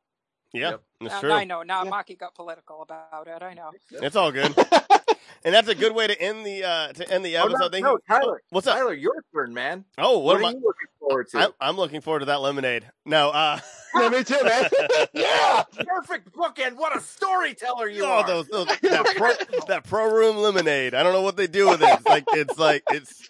[0.54, 0.82] Yeah, Yep.
[1.02, 1.32] it's true.
[1.32, 1.82] I know now.
[1.84, 1.90] Yeah.
[1.90, 3.42] Marky got political about it.
[3.42, 3.70] I know.
[3.90, 4.54] It's all good.
[5.44, 7.58] and that's a good way to end the uh to end the Oh, episode.
[7.60, 7.98] no, Thank no, you.
[8.08, 8.42] Tyler.
[8.50, 8.76] What's up?
[8.76, 9.84] Tyler, your turn, man.
[9.98, 10.50] Oh, what, What, am are I?
[10.50, 11.38] you looking forward to?
[11.38, 12.90] I'm, I'm looking forward to that lemonade.
[13.04, 13.58] No, uh,
[13.94, 14.68] yeah, me too, man.
[15.12, 15.64] yeah.
[15.84, 16.76] Perfect bookend.
[16.76, 18.26] What a storyteller you oh, are.
[18.26, 19.32] those, those that pro
[19.66, 20.94] that pro room lemonade.
[20.94, 21.88] I don't know what they do with it.
[21.88, 23.28] It's like it's like it's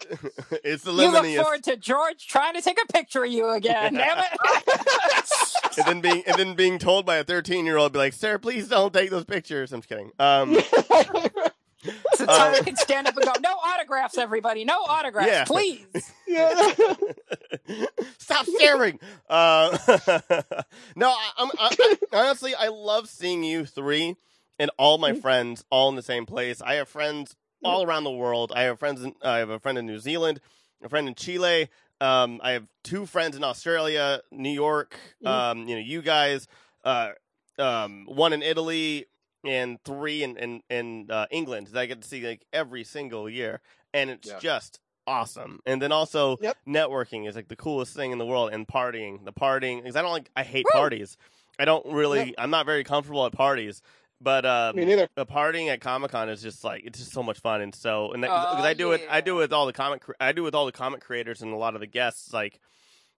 [0.64, 1.32] it's the lemonade.
[1.32, 1.42] You look lemoniest.
[1.42, 3.94] forward to George trying to take a picture of you again.
[3.94, 5.78] Damn it!
[5.78, 8.38] and then being and then being told by a 13 year old, be like, "Sir,
[8.38, 10.12] please don't take those pictures." I'm just kidding.
[10.18, 10.58] Um,
[12.14, 14.64] so Uh, can stand up and go, "No autographs, everybody.
[14.64, 15.44] No autographs, Yeah.
[15.44, 15.86] please."
[16.26, 16.74] yeah.
[18.18, 18.98] Stop staring.
[19.28, 19.76] Uh,
[20.96, 24.16] no, I, I'm I, I, honestly I love seeing you three
[24.58, 26.60] and all my friends all in the same place.
[26.62, 28.52] I have friends all around the world.
[28.54, 29.02] I have friends.
[29.02, 30.40] In, I have a friend in New Zealand,
[30.82, 31.68] a friend in Chile.
[32.00, 34.96] Um, I have two friends in Australia, New York.
[35.24, 35.28] Mhm.
[35.28, 36.46] Um, you know, you guys.
[36.84, 37.10] Uh,
[37.58, 39.06] um, one in Italy
[39.44, 43.28] and three in in, in uh, England that I get to see like every single
[43.28, 43.60] year,
[43.94, 44.38] and it's Yeah.
[44.38, 45.60] just awesome.
[45.66, 46.56] And then also Yep.
[46.66, 49.24] networking is like the coolest thing in the world, and partying.
[49.24, 50.78] The partying because I don't like I hate Woo!
[50.80, 51.16] parties.
[51.58, 52.24] I don't really.
[52.26, 52.34] Yep.
[52.38, 53.82] I'm not very comfortable at parties,
[54.20, 55.08] but um, Me neither.
[55.16, 58.12] the partying at Comic Con is just like it's just so much fun, and so
[58.12, 60.32] and Oh, because I do it, I do it with all the comic, cre- I
[60.32, 62.32] do it with all the comic creators and a lot of the guests.
[62.32, 62.58] Like,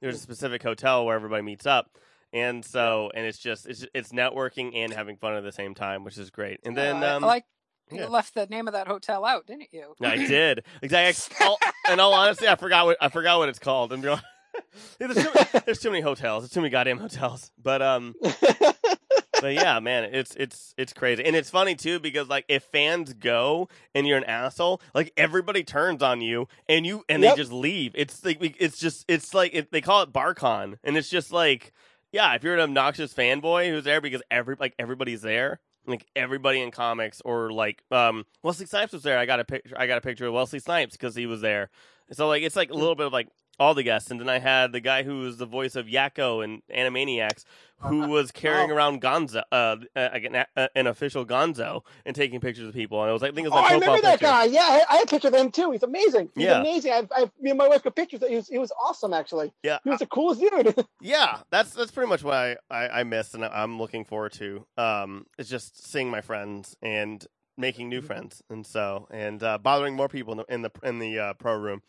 [0.01, 1.91] there's a specific hotel where everybody meets up,
[2.35, 6.05] and so and it's just it's it's networking and having fun at the same time,
[6.05, 6.61] which is great.
[6.67, 7.45] And then Uh, I um, like
[7.91, 8.03] yeah.
[8.03, 9.95] you left the name of that hotel out, didn't you?
[10.03, 11.37] I did exactly.
[11.47, 11.59] all-
[11.91, 13.93] In all honesty, I forgot what I forgot what it's called.
[13.93, 14.03] And
[14.99, 15.31] there's, too,
[15.65, 16.43] there's too many hotels.
[16.45, 17.51] There's too many goddamn hotels.
[17.63, 18.15] But um,
[19.41, 23.13] but yeah, man, it's it's it's crazy, and it's funny too because like if fans
[23.15, 27.35] go and you're an asshole, like everybody turns on you and you and Yep.
[27.37, 27.93] they just leave.
[27.95, 31.73] It's like it's just it's like it, they call it BarCon, and it's just like
[32.15, 35.59] yeah, if you're an obnoxious fanboy who's there because every like everybody's there.
[35.85, 39.19] Like everybody in comics, or like um, Wesley Snipes was there.
[39.19, 39.75] I got a picture.
[39.77, 41.71] I got a picture of Wesley Snipes because he was there.
[42.13, 43.29] So like it's like a little bit of like
[43.59, 46.43] all the guests, and then I had the guy who was the voice of Yakko
[46.43, 47.45] and Animaniacs,
[47.79, 48.77] who was carrying Wow.
[48.77, 53.01] around Gonzo, uh, uh, an, uh, an official Gonzo, and taking pictures of people.
[53.03, 54.27] And I was like, I think it Oh, was I like profile remember that picture.
[54.33, 54.45] guy.
[54.45, 55.71] Yeah, I, I had a picture of him too.
[55.71, 56.31] He's amazing.
[56.35, 56.61] He's Yeah.
[56.61, 56.93] amazing.
[56.93, 58.21] I, I, me and my wife got pictures.
[58.27, 59.53] He was, he was awesome, actually.
[59.63, 60.75] Yeah, He was the coolest dude.
[61.01, 64.67] yeah, that's that's pretty much what I, I, I miss and I'm looking forward to.
[64.77, 67.25] Um, it's just seeing my friends and
[67.57, 70.99] making new friends, and so and uh, bothering more people in the in the, in
[70.99, 71.83] the uh, pro room,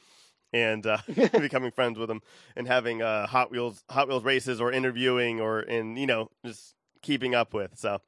[0.53, 0.97] and uh,
[1.31, 2.21] becoming friends with them,
[2.55, 6.75] and having uh, Hot Wheels Hot Wheels races or interviewing or in you know just
[7.01, 7.77] keeping up with.
[7.77, 8.01] So.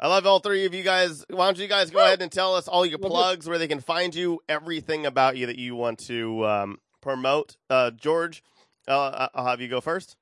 [0.00, 1.24] I love all three of you guys.
[1.28, 3.80] Why don't you guys go ahead and tell us all your plugs, where they can
[3.80, 7.56] find you, everything about you that you want to um, promote.
[7.68, 8.44] Uh, George,
[8.86, 10.14] uh, I'll have you go first.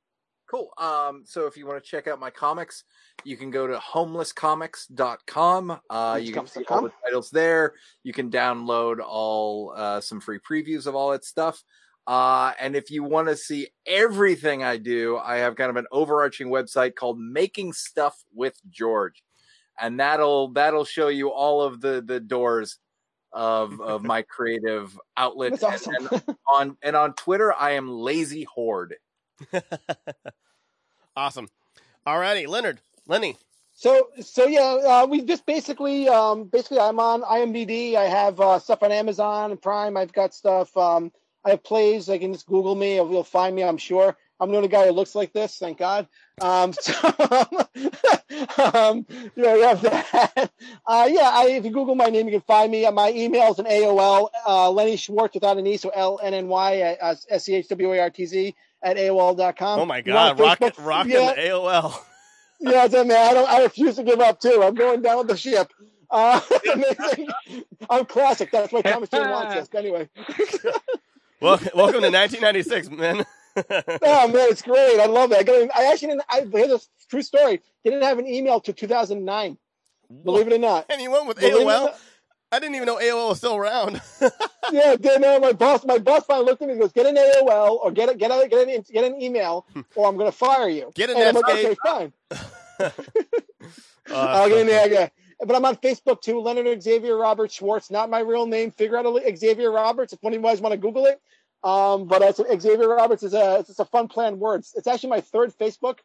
[0.51, 0.71] Cool.
[0.79, 2.85] Um, so if you want to check out my comics,
[3.25, 5.81] you can go to homelesscomics.com.
[5.91, 7.75] Uh, you can see all the titles there.
[8.05, 11.65] You can download all uh, some free previews of all that stuff.
[12.07, 15.87] Uh, and if you want to see everything I do, I have kind of an
[15.91, 19.25] overarching website called Making Stuff with George,
[19.81, 22.79] and that'll that'll show you all of the the doors
[23.33, 25.61] of of my creative outlet.
[25.61, 25.97] Awesome.
[25.97, 28.95] And, and on and on Twitter, I am Lazy Horde.
[31.17, 31.49] awesome.
[32.07, 33.37] Alrighty, Leonard, Lenny.
[33.75, 37.95] So so yeah, uh, we just basically um, basically I'm on IMDb.
[37.95, 39.97] I have uh, stuff on Amazon and Prime.
[39.97, 40.75] I've got stuff.
[40.77, 41.13] Um,
[41.45, 42.07] I have plays.
[42.07, 42.95] They can just Google me.
[42.97, 43.63] You'll find me.
[43.63, 44.17] I'm sure.
[44.41, 45.59] I'm the only guy who looks like this.
[45.59, 46.09] Thank God.
[46.41, 46.93] Um, so
[48.59, 50.51] um, you know, you have that.
[50.87, 52.89] Uh, yeah, I, if you Google my name, you can find me.
[52.91, 54.29] My email is an AOL.
[54.47, 57.93] Uh, Lenny Schwartz without an E, so L N N Y S C H W
[57.93, 59.81] A R T Z at AOL.com.
[59.81, 61.35] Oh my God, rocket, rocking yeah.
[61.35, 61.99] the AOL
[62.61, 63.13] yeah, man.
[63.13, 63.49] I don't.
[63.49, 64.63] I refuse to give up too.
[64.63, 65.73] I'm going down with the ship.
[66.11, 66.41] Uh,
[67.91, 68.51] I'm classic.
[68.51, 69.69] That's why Thomas Jane wants us.
[69.75, 70.09] Anyway.
[71.41, 73.27] well, welcome to 1996, man.
[74.03, 75.01] oh man, it's great.
[75.01, 75.49] I love it.
[75.49, 76.23] I, I actually didn't.
[76.29, 77.61] I here's a true story.
[77.85, 79.57] Didn't have an email till 2009.
[80.25, 80.87] Believe it or not.
[80.91, 81.95] And you went with Believe AOL.
[82.53, 84.01] I didn't even know AOL was still around.
[84.73, 87.17] yeah, then uh, my boss, my boss finally looked at me and goes, "Get an
[87.17, 90.37] AOL or get a, get a, get an get an email, or I'm going to
[90.37, 92.13] fire you." Get an and like, Okay, fine.
[94.11, 94.93] I'll get in there.
[94.93, 95.09] Yeah.
[95.45, 97.91] But I'm on Facebook too, Leonard Xavier Robert Schwartz.
[97.91, 98.71] Not my real name.
[98.71, 101.21] Figure out Xavier Roberts if one of you guys want to Google it.
[101.65, 104.73] Um, but it's, Xavier Roberts is a it's a fun planned words.
[104.77, 105.99] It's actually my third Facebook.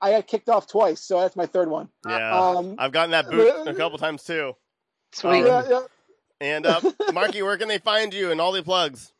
[0.00, 1.88] I got kicked off twice, so that's my third one.
[2.06, 4.54] Yeah, um, I've gotten that boot a couple times too.
[5.12, 5.40] Sweet.
[5.40, 5.80] Um, yeah, yeah.
[6.40, 6.80] And uh,
[7.12, 9.12] Marky, where can they find you and all the plugs?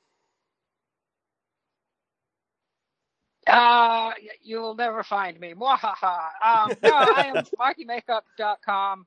[3.49, 4.13] Uh,
[4.43, 5.55] you'll never find me.
[5.55, 6.19] Mwahaha.
[6.45, 9.07] Um, no, I am markymakeup.com.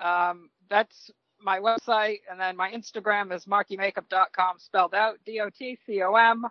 [0.00, 1.10] Um, that's
[1.44, 2.20] my website.
[2.30, 6.44] And then my Instagram is markymakeup.com spelled out D-O-T-C-O-M.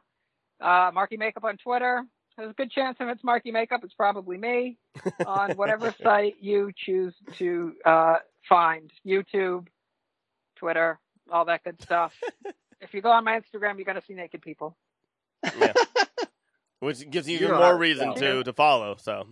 [0.62, 2.04] Uh, Marky Makeup on Twitter.
[2.38, 4.78] There's a good chance if it's Marky Makeup, it's probably me
[5.26, 8.16] on whatever site you choose to, uh,
[8.48, 8.92] find.
[9.06, 9.68] YouTube,
[10.56, 11.00] Twitter,
[11.32, 12.14] all that good stuff.
[12.82, 14.76] if you go on my Instagram, you're going to see naked people.
[15.58, 15.74] Yeah.
[16.80, 18.98] Which gives you even more reason to, to follow.
[19.00, 19.28] So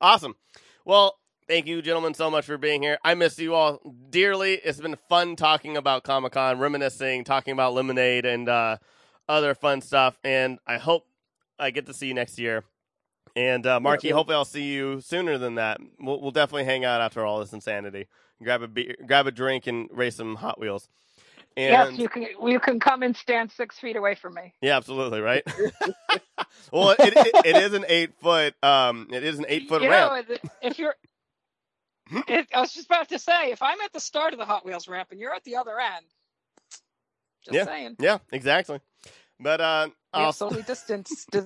[0.00, 0.36] awesome.
[0.84, 1.18] Well,
[1.50, 2.98] thank you, gentlemen, so much for being here.
[3.04, 4.54] I miss you all dearly.
[4.54, 8.76] It's been fun talking about Comic Con, reminiscing, talking about Lemonade and uh,
[9.28, 10.16] other fun stuff.
[10.22, 11.06] And I hope
[11.58, 12.62] I get to see you next year.
[13.34, 15.80] And uh, Marky, yeah, hopefully I'll see you sooner than that.
[15.98, 18.06] We'll, we'll definitely hang out after all this insanity
[18.42, 20.88] grab a beer, grab a drink, and race some Hot Wheels.
[21.56, 22.26] And, yes, you can.
[22.46, 24.54] You can come and stand six feet away from me.
[24.62, 25.42] Yeah, absolutely, right.
[26.72, 28.54] well, it, it, it is an eight foot.
[28.62, 30.28] Um, it is an eight foot you ramp.
[30.28, 30.94] Know, if you're,
[32.28, 34.64] it, I was just about to say, if I'm at the start of the Hot
[34.64, 36.06] Wheels ramp and you're at the other end,
[37.44, 37.96] just yeah, saying.
[37.98, 38.80] Yeah, exactly.
[39.38, 40.32] But uh, I'll...
[40.32, 41.26] socially distance.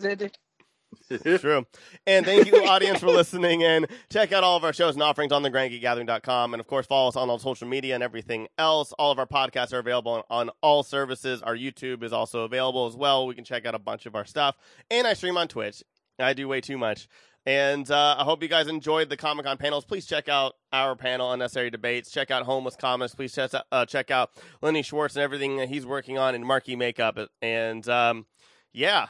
[1.11, 1.41] It?
[1.41, 1.67] True.
[2.07, 3.65] And thank you, audience, for listening.
[3.65, 6.55] And check out all of our shows and offerings on thegrandgeekgathering.com.
[6.55, 8.93] And of course, follow us on all social media and everything else.
[8.93, 11.43] All of our podcasts are available on, on all services.
[11.43, 13.27] Our YouTube is also available as well.
[13.27, 14.57] We can check out a bunch of our stuff.
[14.91, 15.83] And I stream on Twitch.
[16.19, 17.09] I do way too much.
[17.47, 19.85] And uh, I hope you guys enjoyed the Comic Con panels.
[19.85, 22.11] Please check out our panel, Unnecessary Debates.
[22.11, 23.15] Check out Homeless Comics.
[23.15, 24.31] Please check out, uh, check out
[24.63, 27.19] Lenny Schwartz and everything that he's working on in Marky Makeup.
[27.43, 28.27] And um,
[28.73, 29.09] yeah,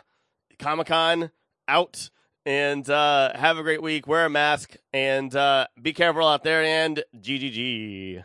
[0.58, 1.30] Comic Con
[1.68, 2.10] out
[2.44, 4.08] and uh, have a great week.
[4.08, 6.62] Wear a mask and uh, be careful out there.
[6.62, 8.24] And GGG.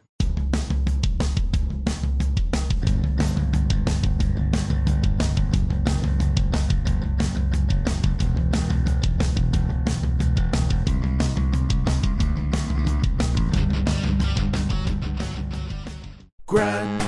[16.50, 16.99] Grand.